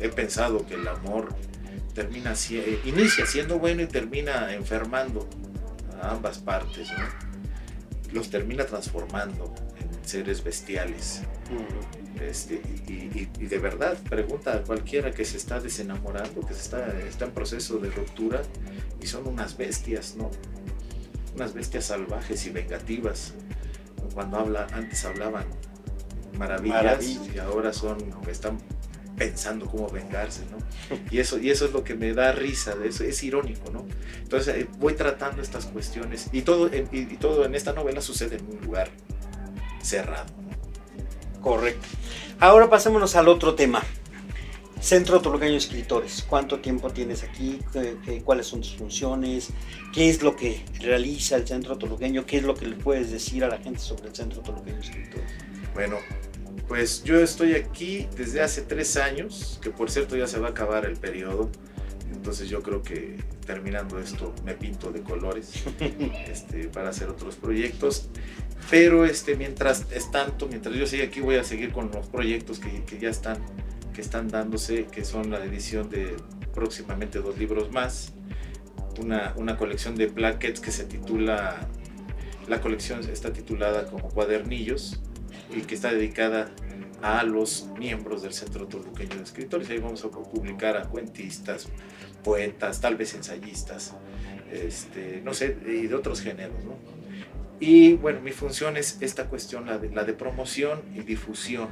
he 0.00 0.08
pensado 0.08 0.66
que 0.66 0.74
el 0.74 0.86
amor 0.88 1.34
termina 1.94 2.34
inicia 2.84 3.24
siendo 3.24 3.58
bueno 3.58 3.82
y 3.82 3.86
termina 3.86 4.52
enfermando 4.52 5.26
a 6.02 6.10
ambas 6.10 6.38
partes, 6.38 6.88
los 8.12 8.28
termina 8.28 8.66
transformando 8.66 9.54
seres 10.06 10.42
bestiales. 10.42 11.22
Este, 12.20 12.62
y, 12.88 13.26
de 13.26 13.58
verdad, 13.58 13.98
pregunta 14.08 14.54
a 14.54 14.62
cualquiera 14.62 15.10
que 15.10 15.24
se 15.24 15.36
está 15.36 15.60
desenamorando, 15.60 16.40
que 16.46 16.54
se 16.54 16.60
está, 16.60 16.98
está 17.00 17.26
en 17.26 17.32
proceso 17.32 17.78
de 17.78 17.90
ruptura, 17.90 18.42
y 19.00 19.06
son 19.06 19.26
unas 19.28 19.56
bestias, 19.56 20.16
¿no? 20.16 20.30
Unas 21.34 21.52
bestias 21.52 21.86
salvajes 21.86 22.46
y 22.46 22.50
vengativas. 22.50 23.34
Cuando 24.14 24.38
habla, 24.38 24.66
antes 24.72 25.04
hablaban 25.04 25.44
maravillas, 26.38 27.04
y 27.34 27.38
ahora 27.38 27.72
son, 27.72 27.98
están 28.30 28.58
pensando 29.16 29.66
cómo 29.66 29.88
vengarse, 29.88 30.42
¿no? 30.50 30.58
Y 31.10 31.18
eso, 31.18 31.38
y 31.38 31.50
eso 31.50 31.66
es 31.66 31.72
lo 31.72 31.84
que 31.84 31.94
me 31.94 32.14
da 32.14 32.32
risa, 32.32 32.74
de 32.76 32.88
eso, 32.88 33.04
es 33.04 33.22
irónico, 33.22 33.70
¿no? 33.70 33.86
Entonces 34.22 34.54
eh, 34.56 34.68
voy 34.78 34.94
tratando 34.94 35.42
estas 35.42 35.66
cuestiones 35.66 36.28
y 36.32 36.42
todo, 36.42 36.70
y 36.92 37.04
todo 37.16 37.44
en 37.44 37.54
esta 37.54 37.72
novela 37.72 38.00
sucede 38.00 38.36
en 38.36 38.46
un 38.46 38.60
lugar 38.64 38.90
cerrado. 39.86 40.26
Correcto. 41.40 41.86
Ahora 42.40 42.68
pasémonos 42.68 43.16
al 43.16 43.28
otro 43.28 43.54
tema. 43.54 43.82
Centro 44.80 45.20
Toluqueño 45.20 45.56
Escritores, 45.56 46.24
¿cuánto 46.28 46.60
tiempo 46.60 46.90
tienes 46.90 47.22
aquí? 47.22 47.58
¿Cuáles 48.24 48.46
son 48.46 48.60
tus 48.60 48.76
funciones? 48.76 49.48
¿Qué 49.92 50.10
es 50.10 50.22
lo 50.22 50.36
que 50.36 50.64
realiza 50.80 51.36
el 51.36 51.46
Centro 51.48 51.78
Toluqueño? 51.78 52.26
¿Qué 52.26 52.36
es 52.38 52.42
lo 52.44 52.54
que 52.54 52.66
le 52.66 52.76
puedes 52.76 53.10
decir 53.10 53.42
a 53.42 53.48
la 53.48 53.58
gente 53.58 53.80
sobre 53.80 54.08
el 54.08 54.14
Centro 54.14 54.42
Toluqueño 54.42 54.78
Escritores? 54.78 55.32
Bueno, 55.72 55.96
pues 56.68 57.02
yo 57.04 57.20
estoy 57.20 57.54
aquí 57.54 58.06
desde 58.16 58.42
hace 58.42 58.62
tres 58.62 58.96
años, 58.96 59.58
que 59.62 59.70
por 59.70 59.90
cierto 59.90 60.16
ya 60.16 60.26
se 60.26 60.38
va 60.38 60.48
a 60.48 60.50
acabar 60.50 60.84
el 60.84 60.96
periodo, 60.96 61.50
entonces 62.12 62.48
yo 62.48 62.62
creo 62.62 62.82
que 62.82 63.16
terminando 63.46 63.98
esto 63.98 64.34
me 64.44 64.54
pinto 64.54 64.90
de 64.90 65.00
colores 65.02 65.64
este, 65.80 66.68
para 66.68 66.90
hacer 66.90 67.08
otros 67.08 67.36
proyectos. 67.36 68.08
Pero 68.70 69.04
este, 69.04 69.36
mientras 69.36 69.86
es 69.92 70.10
tanto, 70.10 70.48
mientras 70.48 70.74
yo 70.74 70.86
siga 70.86 71.04
aquí 71.04 71.20
voy 71.20 71.36
a 71.36 71.44
seguir 71.44 71.72
con 71.72 71.90
los 71.92 72.08
proyectos 72.08 72.58
que, 72.58 72.84
que 72.84 72.98
ya 72.98 73.10
están, 73.10 73.38
que 73.94 74.00
están 74.00 74.28
dándose, 74.28 74.86
que 74.86 75.04
son 75.04 75.30
la 75.30 75.44
edición 75.44 75.88
de 75.88 76.16
próximamente 76.52 77.20
dos 77.20 77.38
libros 77.38 77.70
más, 77.70 78.12
una, 79.00 79.34
una 79.36 79.56
colección 79.56 79.94
de 79.94 80.08
plaquets 80.08 80.60
que 80.60 80.72
se 80.72 80.84
titula, 80.84 81.68
la 82.48 82.60
colección 82.60 83.00
está 83.08 83.32
titulada 83.32 83.86
como 83.86 84.08
Cuadernillos 84.08 85.00
y 85.54 85.60
que 85.60 85.74
está 85.74 85.92
dedicada 85.92 86.50
a 87.02 87.22
los 87.22 87.68
miembros 87.78 88.22
del 88.22 88.32
Centro 88.32 88.66
Toluqueño 88.66 89.16
de 89.16 89.22
Escritores. 89.22 89.68
Ahí 89.70 89.78
vamos 89.78 90.04
a 90.04 90.08
publicar 90.08 90.76
a 90.76 90.84
cuentistas, 90.84 91.68
poetas, 92.24 92.80
tal 92.80 92.96
vez 92.96 93.14
ensayistas, 93.14 93.94
este, 94.50 95.20
no 95.22 95.34
sé, 95.34 95.56
y 95.66 95.86
de 95.86 95.94
otros 95.94 96.20
géneros. 96.20 96.64
¿no? 96.64 96.95
Y 97.58 97.94
bueno, 97.94 98.20
mi 98.20 98.32
función 98.32 98.76
es 98.76 98.98
esta 99.00 99.26
cuestión, 99.26 99.66
la 99.66 99.78
de, 99.78 99.90
la 99.90 100.04
de 100.04 100.12
promoción 100.12 100.82
y 100.94 101.00
difusión 101.00 101.68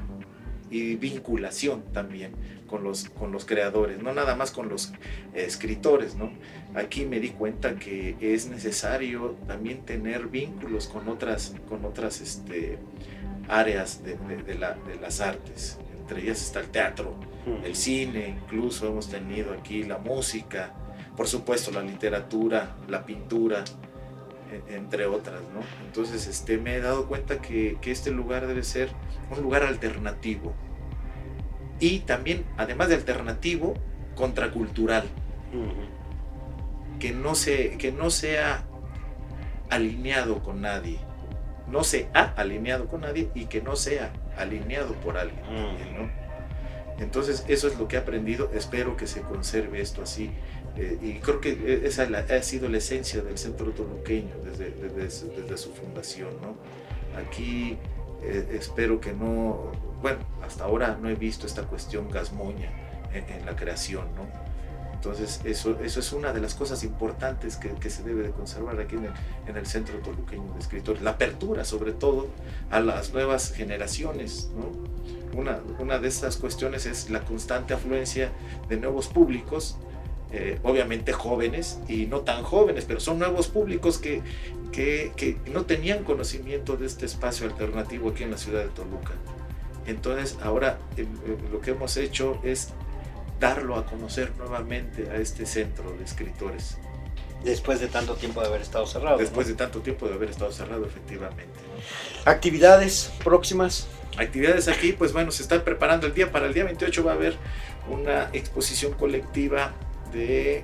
y 0.70 0.96
vinculación 0.96 1.84
también 1.92 2.32
con 2.66 2.82
los, 2.82 3.08
con 3.10 3.30
los 3.30 3.44
creadores, 3.44 4.02
no 4.02 4.12
nada 4.14 4.34
más 4.34 4.50
con 4.50 4.68
los 4.68 4.92
escritores, 5.34 6.16
¿no? 6.16 6.32
Aquí 6.74 7.04
me 7.04 7.20
di 7.20 7.30
cuenta 7.30 7.76
que 7.76 8.16
es 8.20 8.48
necesario 8.48 9.36
también 9.46 9.84
tener 9.84 10.26
vínculos 10.26 10.88
con 10.88 11.08
otras, 11.08 11.54
con 11.68 11.84
otras 11.84 12.20
este, 12.20 12.78
áreas 13.48 14.02
de, 14.02 14.16
de, 14.16 14.54
la, 14.54 14.74
de 14.74 14.96
las 14.96 15.20
artes. 15.20 15.78
Entre 16.00 16.22
ellas 16.22 16.42
está 16.42 16.60
el 16.60 16.68
teatro, 16.68 17.14
el 17.62 17.76
cine, 17.76 18.36
incluso 18.42 18.88
hemos 18.88 19.08
tenido 19.08 19.52
aquí 19.52 19.84
la 19.84 19.98
música, 19.98 20.72
por 21.16 21.28
supuesto 21.28 21.70
la 21.70 21.82
literatura, 21.82 22.76
la 22.88 23.04
pintura, 23.04 23.64
entre 24.68 25.06
otras, 25.06 25.40
¿no? 25.54 25.60
Entonces 25.86 26.26
este, 26.26 26.58
me 26.58 26.76
he 26.76 26.80
dado 26.80 27.06
cuenta 27.06 27.40
que, 27.40 27.78
que, 27.80 27.90
este 27.90 28.10
lugar 28.10 28.46
debe 28.46 28.62
ser 28.62 28.90
un 29.30 29.42
lugar 29.42 29.62
alternativo 29.62 30.54
y 31.80 32.00
también, 32.00 32.44
además 32.56 32.88
de 32.88 32.94
alternativo, 32.94 33.74
contracultural, 34.14 35.04
que, 36.98 37.12
no 37.12 37.34
se, 37.34 37.76
que 37.78 37.92
no 37.92 38.10
sea 38.10 38.64
alineado 39.70 40.42
con 40.42 40.60
nadie, 40.60 40.98
no 41.68 41.84
se 41.84 42.08
ha 42.14 42.32
alineado 42.36 42.88
con 42.88 43.02
nadie 43.02 43.28
y 43.34 43.46
que 43.46 43.60
no 43.60 43.76
sea 43.76 44.12
alineado 44.36 44.94
por 44.94 45.16
alguien. 45.16 45.42
¿no? 45.96 46.10
Entonces, 46.98 47.44
eso 47.48 47.66
es 47.66 47.78
lo 47.78 47.88
que 47.88 47.96
he 47.96 47.98
aprendido. 47.98 48.50
Espero 48.54 48.96
que 48.96 49.06
se 49.06 49.22
conserve 49.22 49.80
esto 49.80 50.02
así. 50.02 50.30
Eh, 50.76 50.98
y 51.00 51.12
creo 51.20 51.40
que 51.40 51.82
esa 51.84 52.02
ha 52.02 52.42
sido 52.42 52.68
la 52.68 52.78
esencia 52.78 53.22
del 53.22 53.38
centro 53.38 53.70
toluqueño 53.70 54.34
desde, 54.44 54.70
desde, 54.70 55.28
desde 55.28 55.56
su 55.56 55.72
fundación. 55.72 56.30
¿no? 56.40 56.56
Aquí 57.18 57.78
eh, 58.22 58.56
espero 58.58 59.00
que 59.00 59.12
no, 59.12 59.72
bueno, 60.02 60.18
hasta 60.42 60.64
ahora 60.64 60.98
no 61.00 61.08
he 61.08 61.14
visto 61.14 61.46
esta 61.46 61.62
cuestión 61.62 62.10
gasmoña 62.10 62.70
en, 63.12 63.28
en 63.28 63.46
la 63.46 63.54
creación. 63.54 64.06
¿no? 64.16 64.54
Entonces, 65.04 65.42
eso, 65.44 65.78
eso 65.80 66.00
es 66.00 66.12
una 66.14 66.32
de 66.32 66.40
las 66.40 66.54
cosas 66.54 66.82
importantes 66.82 67.56
que, 67.56 67.68
que 67.74 67.90
se 67.90 68.02
debe 68.02 68.22
de 68.22 68.30
conservar 68.30 68.80
aquí 68.80 68.96
en 68.96 69.04
el, 69.04 69.12
en 69.46 69.56
el, 69.58 69.66
Centro 69.66 69.98
Toluqueño 69.98 70.54
de 70.54 70.58
Escritores. 70.58 71.02
La 71.02 71.10
apertura, 71.10 71.66
sobre 71.66 71.92
todo, 71.92 72.28
a 72.70 72.80
las 72.80 73.12
nuevas 73.12 73.52
generaciones. 73.52 74.48
¿no? 74.56 75.38
Una, 75.38 75.60
una 75.78 75.98
de 75.98 76.08
estas 76.08 76.38
cuestiones 76.38 76.86
es 76.86 77.10
la 77.10 77.20
constante 77.20 77.74
afluencia 77.74 78.32
de 78.70 78.78
nuevos 78.78 79.08
públicos, 79.08 79.76
eh, 80.36 80.58
obviamente 80.64 81.12
jóvenes 81.12 81.78
y 81.86 82.06
no 82.06 82.22
tan 82.22 82.42
jóvenes, 82.42 82.86
pero 82.86 82.98
son 82.98 83.20
nuevos 83.20 83.46
públicos 83.46 83.98
que, 83.98 84.20
que, 84.72 85.12
que 85.16 85.38
no 85.52 85.64
tenían 85.64 86.02
conocimiento 86.02 86.76
de 86.76 86.86
este 86.86 87.06
espacio 87.06 87.46
alternativo 87.46 88.10
aquí 88.10 88.24
en 88.24 88.32
la 88.32 88.36
ciudad 88.36 88.62
de 88.62 88.68
Toluca. 88.70 89.12
Entonces, 89.86 90.36
ahora 90.42 90.80
eh, 90.96 91.06
lo 91.52 91.60
que 91.60 91.70
hemos 91.70 91.96
hecho 91.96 92.40
es 92.42 92.70
darlo 93.38 93.76
a 93.76 93.86
conocer 93.86 94.32
nuevamente 94.36 95.08
a 95.08 95.18
este 95.18 95.46
centro 95.46 95.92
de 95.96 96.02
escritores. 96.02 96.78
Después 97.44 97.78
de 97.78 97.86
tanto 97.86 98.16
tiempo 98.16 98.40
de 98.40 98.48
haber 98.48 98.62
estado 98.62 98.88
cerrado. 98.88 99.18
Después 99.18 99.46
¿no? 99.46 99.52
de 99.52 99.56
tanto 99.56 99.82
tiempo 99.82 100.08
de 100.08 100.14
haber 100.14 100.30
estado 100.30 100.50
cerrado, 100.50 100.84
efectivamente. 100.84 101.60
¿Actividades 102.24 103.12
próximas? 103.22 103.86
Actividades 104.16 104.66
aquí, 104.66 104.94
pues 104.94 105.12
bueno, 105.12 105.30
se 105.30 105.44
está 105.44 105.62
preparando 105.62 106.08
el 106.08 106.14
día. 106.14 106.32
Para 106.32 106.46
el 106.46 106.54
día 106.54 106.64
28 106.64 107.04
va 107.04 107.12
a 107.12 107.14
haber 107.14 107.36
una 107.88 108.30
exposición 108.32 108.94
colectiva 108.94 109.74
de 110.14 110.62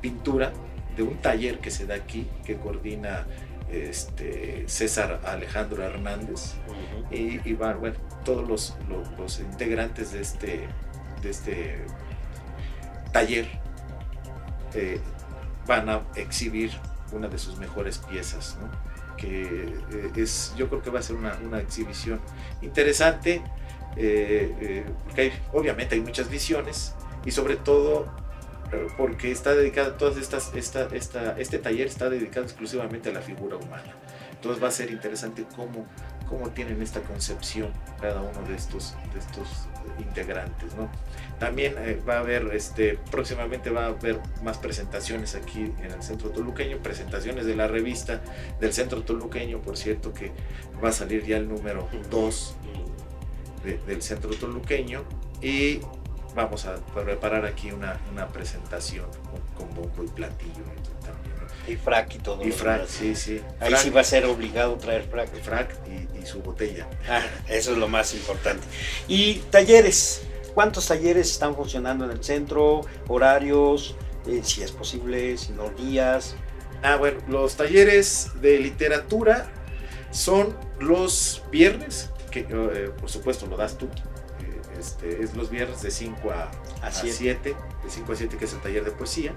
pintura, 0.00 0.52
de 0.96 1.02
un 1.02 1.16
taller 1.16 1.58
que 1.60 1.70
se 1.70 1.86
da 1.86 1.94
aquí, 1.94 2.28
que 2.44 2.56
coordina 2.56 3.26
este, 3.70 4.64
César 4.68 5.20
Alejandro 5.24 5.82
Hernández. 5.82 6.54
Uh 6.68 7.14
-huh. 7.14 7.42
y, 7.44 7.48
y, 7.48 7.54
van, 7.54 7.80
bueno, 7.80 7.96
todos 8.24 8.46
los, 8.46 8.76
los, 8.88 9.08
los 9.18 9.40
integrantes 9.40 10.12
de 10.12 10.20
este 10.20 10.68
de 11.22 11.30
este 11.30 11.84
taller 13.12 13.46
eh, 14.74 15.00
van 15.66 15.88
a 15.88 16.02
exhibir 16.16 16.70
una 17.12 17.28
de 17.28 17.38
sus 17.38 17.56
mejores 17.58 17.98
piezas, 17.98 18.58
¿no? 18.60 18.68
que 19.16 19.74
eh, 19.92 20.10
es, 20.16 20.52
yo 20.56 20.68
creo 20.68 20.82
que 20.82 20.90
va 20.90 20.98
a 20.98 21.02
ser 21.02 21.16
una, 21.16 21.38
una 21.44 21.60
exhibición 21.60 22.20
interesante, 22.62 23.42
eh, 23.96 24.54
eh, 24.60 24.84
porque 25.04 25.20
hay, 25.22 25.32
obviamente 25.52 25.94
hay 25.94 26.00
muchas 26.00 26.28
visiones 26.28 26.94
y 27.24 27.30
sobre 27.30 27.56
todo 27.56 28.12
porque 28.96 29.30
está 29.30 29.54
dedicada, 29.54 29.96
todas 29.96 30.16
estas, 30.16 30.54
esta, 30.54 30.88
esta, 30.92 31.38
este 31.38 31.58
taller 31.58 31.86
está 31.86 32.08
dedicado 32.08 32.44
exclusivamente 32.46 33.10
a 33.10 33.12
la 33.12 33.22
figura 33.22 33.56
humana. 33.56 33.94
Entonces 34.32 34.62
va 34.62 34.68
a 34.68 34.72
ser 34.72 34.90
interesante 34.90 35.44
cómo, 35.56 35.86
cómo 36.28 36.50
tienen 36.50 36.82
esta 36.82 37.00
concepción 37.00 37.72
cada 38.00 38.20
uno 38.20 38.42
de 38.46 38.54
estos, 38.54 38.94
de 39.12 39.18
estos 39.18 39.68
integrantes, 39.98 40.74
¿no? 40.74 40.90
También 41.38 41.74
eh, 41.78 42.00
va 42.06 42.16
a 42.16 42.20
haber, 42.20 42.54
este, 42.54 42.98
próximamente 43.10 43.70
va 43.70 43.86
a 43.86 43.88
haber 43.88 44.20
más 44.42 44.58
presentaciones 44.58 45.34
aquí 45.34 45.72
en 45.82 45.92
el 45.92 46.02
Centro 46.02 46.30
Toluqueño, 46.30 46.78
presentaciones 46.78 47.46
de 47.46 47.56
la 47.56 47.68
revista 47.68 48.20
del 48.60 48.72
Centro 48.72 49.02
Toluqueño, 49.02 49.60
por 49.60 49.76
cierto 49.76 50.12
que 50.12 50.32
va 50.82 50.90
a 50.90 50.92
salir 50.92 51.24
ya 51.24 51.36
el 51.36 51.48
número 51.48 51.88
2 52.10 52.56
de, 53.64 53.78
del 53.78 54.02
Centro 54.02 54.30
Toluqueño 54.30 55.04
y 55.40 55.80
vamos 56.34 56.66
a 56.66 56.76
preparar 56.94 57.44
aquí 57.46 57.70
una, 57.70 58.00
una 58.12 58.28
presentación 58.28 59.06
con, 59.56 59.66
con, 59.66 59.74
bombo 59.74 60.04
y 60.04 60.08
platillo 60.08 60.64
también. 61.04 61.34
¿no? 61.40 61.72
Y 61.72 61.76
frac 61.76 62.14
y 62.14 62.18
todo. 62.18 62.44
Y 62.44 62.52
frac, 62.52 62.86
sí, 62.86 63.14
sí. 63.14 63.40
Ahí 63.60 63.70
frac, 63.70 63.82
sí 63.82 63.90
va 63.90 64.00
a 64.00 64.04
ser 64.04 64.26
obligado 64.26 64.74
traer 64.76 65.04
frac. 65.04 65.34
Frac 65.42 65.76
y, 65.86 66.18
y 66.18 66.26
su 66.26 66.42
botella. 66.42 66.88
Ah, 67.08 67.22
eso 67.48 67.72
es 67.72 67.78
lo 67.78 67.88
más 67.88 68.14
importante. 68.14 68.66
Y 69.08 69.36
talleres. 69.50 70.22
¿Cuántos 70.54 70.86
talleres 70.86 71.30
están 71.30 71.56
funcionando 71.56 72.04
en 72.04 72.12
el 72.12 72.22
centro? 72.22 72.82
¿Horarios? 73.08 73.96
Eh, 74.26 74.40
si 74.44 74.62
es 74.62 74.70
posible, 74.70 75.36
si 75.36 75.52
no 75.52 75.70
días. 75.70 76.36
Ah, 76.82 76.96
bueno, 76.96 77.18
los 77.28 77.56
talleres 77.56 78.30
de 78.40 78.58
literatura 78.58 79.50
son 80.10 80.56
los 80.78 81.42
viernes, 81.50 82.10
que 82.30 82.40
eh, 82.40 82.90
por 83.00 83.10
supuesto 83.10 83.46
lo 83.46 83.56
das 83.56 83.76
tú. 83.76 83.88
Este, 84.78 85.22
es 85.22 85.34
los 85.34 85.50
viernes 85.50 85.82
de 85.82 85.90
5 85.90 86.30
a, 86.30 86.50
a 86.82 86.90
7, 86.90 87.54
de 87.84 87.90
5 87.90 88.12
a 88.12 88.16
7 88.16 88.36
que 88.36 88.44
es 88.44 88.52
el 88.52 88.60
taller 88.60 88.84
de 88.84 88.90
poesía. 88.90 89.32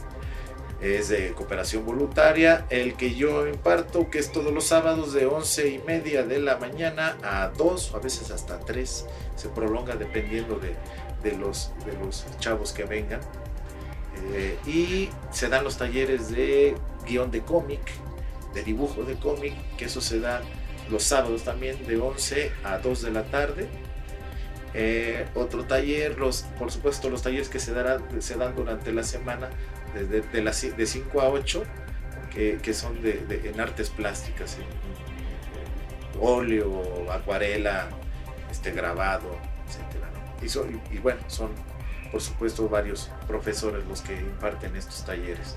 Es 0.81 1.09
de 1.09 1.31
cooperación 1.33 1.85
voluntaria, 1.85 2.67
el 2.69 2.95
que 2.95 3.15
yo 3.15 3.47
imparto, 3.47 4.11
que 4.11 4.19
es 4.19 4.31
todos 4.31 4.53
los 4.53 4.65
sábados 4.65 5.11
de 5.11 5.25
11 5.25 5.69
y 5.69 5.79
media 5.79 6.23
de 6.23 6.39
la 6.39 6.57
mañana 6.57 7.17
a 7.23 7.47
2, 7.49 7.95
a 7.95 7.99
veces 7.99 8.29
hasta 8.29 8.59
3, 8.59 9.05
se 9.35 9.49
prolonga 9.49 9.95
dependiendo 9.95 10.59
de, 10.59 10.75
de 11.23 11.35
los, 11.35 11.71
de 11.83 11.93
los 11.93 12.25
chavos 12.39 12.73
que 12.73 12.83
vengan. 12.83 13.21
Eh, 14.33 14.57
y 14.65 15.09
se 15.31 15.49
dan 15.49 15.63
los 15.63 15.77
talleres 15.77 16.29
de 16.29 16.75
guion 17.07 17.31
de 17.31 17.41
cómic, 17.41 17.81
de 18.53 18.63
dibujo 18.63 19.03
de 19.03 19.15
cómic, 19.15 19.53
que 19.77 19.85
eso 19.85 20.01
se 20.01 20.19
da 20.19 20.41
los 20.89 21.03
sábados 21.03 21.43
también 21.43 21.85
de 21.85 21.97
11 21.97 22.51
a 22.63 22.77
2 22.77 23.01
de 23.01 23.11
la 23.11 23.23
tarde. 23.23 23.67
Eh, 24.79 25.25
otro 25.33 25.65
taller, 25.65 26.19
los, 26.19 26.43
por 26.59 26.71
supuesto 26.71 27.09
los 27.09 27.23
talleres 27.23 27.49
que 27.49 27.57
se, 27.57 27.73
se 28.19 28.35
dan 28.35 28.55
durante 28.55 28.91
la 28.91 29.01
semana 29.01 29.49
de, 29.95 30.21
de, 30.21 30.41
las, 30.43 30.61
de 30.61 30.85
5 30.85 31.19
a 31.19 31.29
8, 31.29 31.63
que, 32.31 32.59
que 32.61 32.75
son 32.75 33.01
de, 33.01 33.41
en 33.43 33.59
artes 33.59 33.89
plásticas, 33.89 34.57
en, 34.59 36.21
óleo, 36.21 37.11
acuarela, 37.11 37.87
este, 38.51 38.71
grabado, 38.71 39.39
etc. 39.65 40.03
Y, 40.43 40.49
son, 40.49 40.79
y, 40.91 40.99
bueno, 40.99 41.21
son 41.25 41.49
por 42.11 42.21
supuesto 42.21 42.69
varios 42.69 43.09
profesores 43.27 43.83
los 43.87 44.01
que 44.01 44.13
imparten 44.13 44.75
estos 44.75 45.03
talleres. 45.03 45.55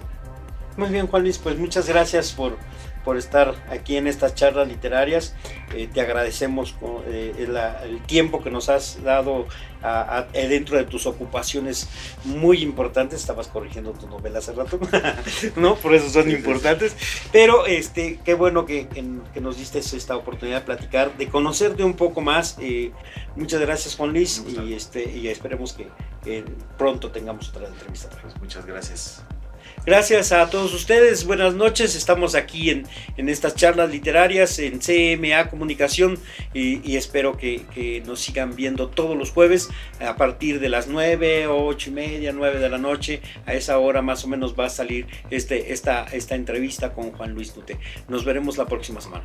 Muy 0.79 0.89
bien, 0.89 1.07
Juan 1.07 1.25
Luis, 1.25 1.37
pues 1.37 1.59
muchas 1.59 1.87
gracias 1.87 2.33
por, 2.33 2.57
por 3.05 3.17
estar 3.17 3.55
aquí 3.71 3.97
en 3.97 4.07
estas 4.07 4.35
charlas 4.35 4.69
literarias. 4.69 5.35
Eh, 5.75 5.89
te 5.93 6.01
agradecemos 6.01 6.75
eh, 7.07 7.35
el, 7.39 8.03
tiempo 8.03 8.43
que 8.43 8.51
nos 8.51 8.69
has 8.69 9.03
dado 9.03 9.47
eh, 10.33 10.49
dentro 10.49 10.77
de 10.77 10.85
tus 10.85 11.07
ocupaciones 11.07 11.89
muy 12.25 12.63
importantes. 12.63 13.21
Estabas 13.21 13.49
corrigiendo 13.49 13.93
tu 13.93 14.07
novela 14.09 14.39
hace 14.39 14.53
rato, 14.53 14.79
¿no? 15.57 15.77
Por 15.77 15.95
eso 15.95 16.11
son 16.11 16.31
importantes. 16.31 16.97
Pero 17.33 17.67
este, 17.67 18.19
qué 18.25 18.35
bueno 18.35 18.67
que, 18.67 18.89
nos 19.41 19.57
diste 19.57 19.79
esta 19.79 20.17
oportunidad 20.17 20.61
de 20.61 20.67
platicar, 20.67 21.17
de 21.17 21.29
conocerte 21.29 21.85
un 21.85 21.95
poco 21.95 22.21
más. 22.21 22.59
muchas 23.37 23.61
gracias, 23.61 23.97
Juan 23.97 24.13
Luis, 24.13 24.45
y, 24.47 24.75
este, 24.75 25.05
y 25.05 25.29
esperemos 25.29 25.73
que, 25.73 26.45
pronto 26.77 27.11
tengamos 27.11 27.49
otra 27.49 27.69
entrevista. 27.69 28.09
Pues 28.23 28.39
muchas 28.41 28.67
gracias. 28.67 29.23
Gracias 29.87 30.31
a 30.33 30.51
todos 30.51 30.75
ustedes, 30.75 31.25
buenas 31.25 31.55
noches, 31.55 31.95
estamos 31.95 32.35
aquí 32.35 32.69
en, 32.69 32.87
estas 33.17 33.55
charlas 33.55 33.91
literarias 33.91 34.59
en 34.59 34.79
CMA 34.79 35.49
Comunicación 35.49 36.19
y, 36.53 36.97
espero 36.97 37.39
que, 37.39 38.03
nos 38.05 38.21
sigan 38.21 38.55
viendo 38.55 38.89
todos 38.89 39.17
los 39.17 39.31
jueves 39.31 39.71
a 39.99 40.17
partir 40.17 40.61
de 40.61 40.69
las 40.69 40.87
9, 40.87 41.47
8 41.47 41.91
y 41.91 41.93
media, 41.95 42.33
9 42.33 42.59
de 42.59 42.69
la 42.69 42.77
noche, 42.77 43.23
a 43.47 43.55
esa 43.55 43.79
hora 43.79 44.03
más 44.03 44.23
o 44.25 44.29
menos 44.29 44.55
va 44.59 44.67
a 44.67 44.71
salir 44.71 45.07
este, 45.31 45.73
esta, 45.73 46.05
esta 46.05 46.35
entrevista 46.35 46.93
con 46.93 47.13
Juan 47.13 47.33
Luis 47.33 47.53
Tute. 47.55 47.79
Nos 48.07 48.27
veremos 48.27 48.59
la 48.59 48.67
próxima 48.67 49.01
semana. 49.01 49.25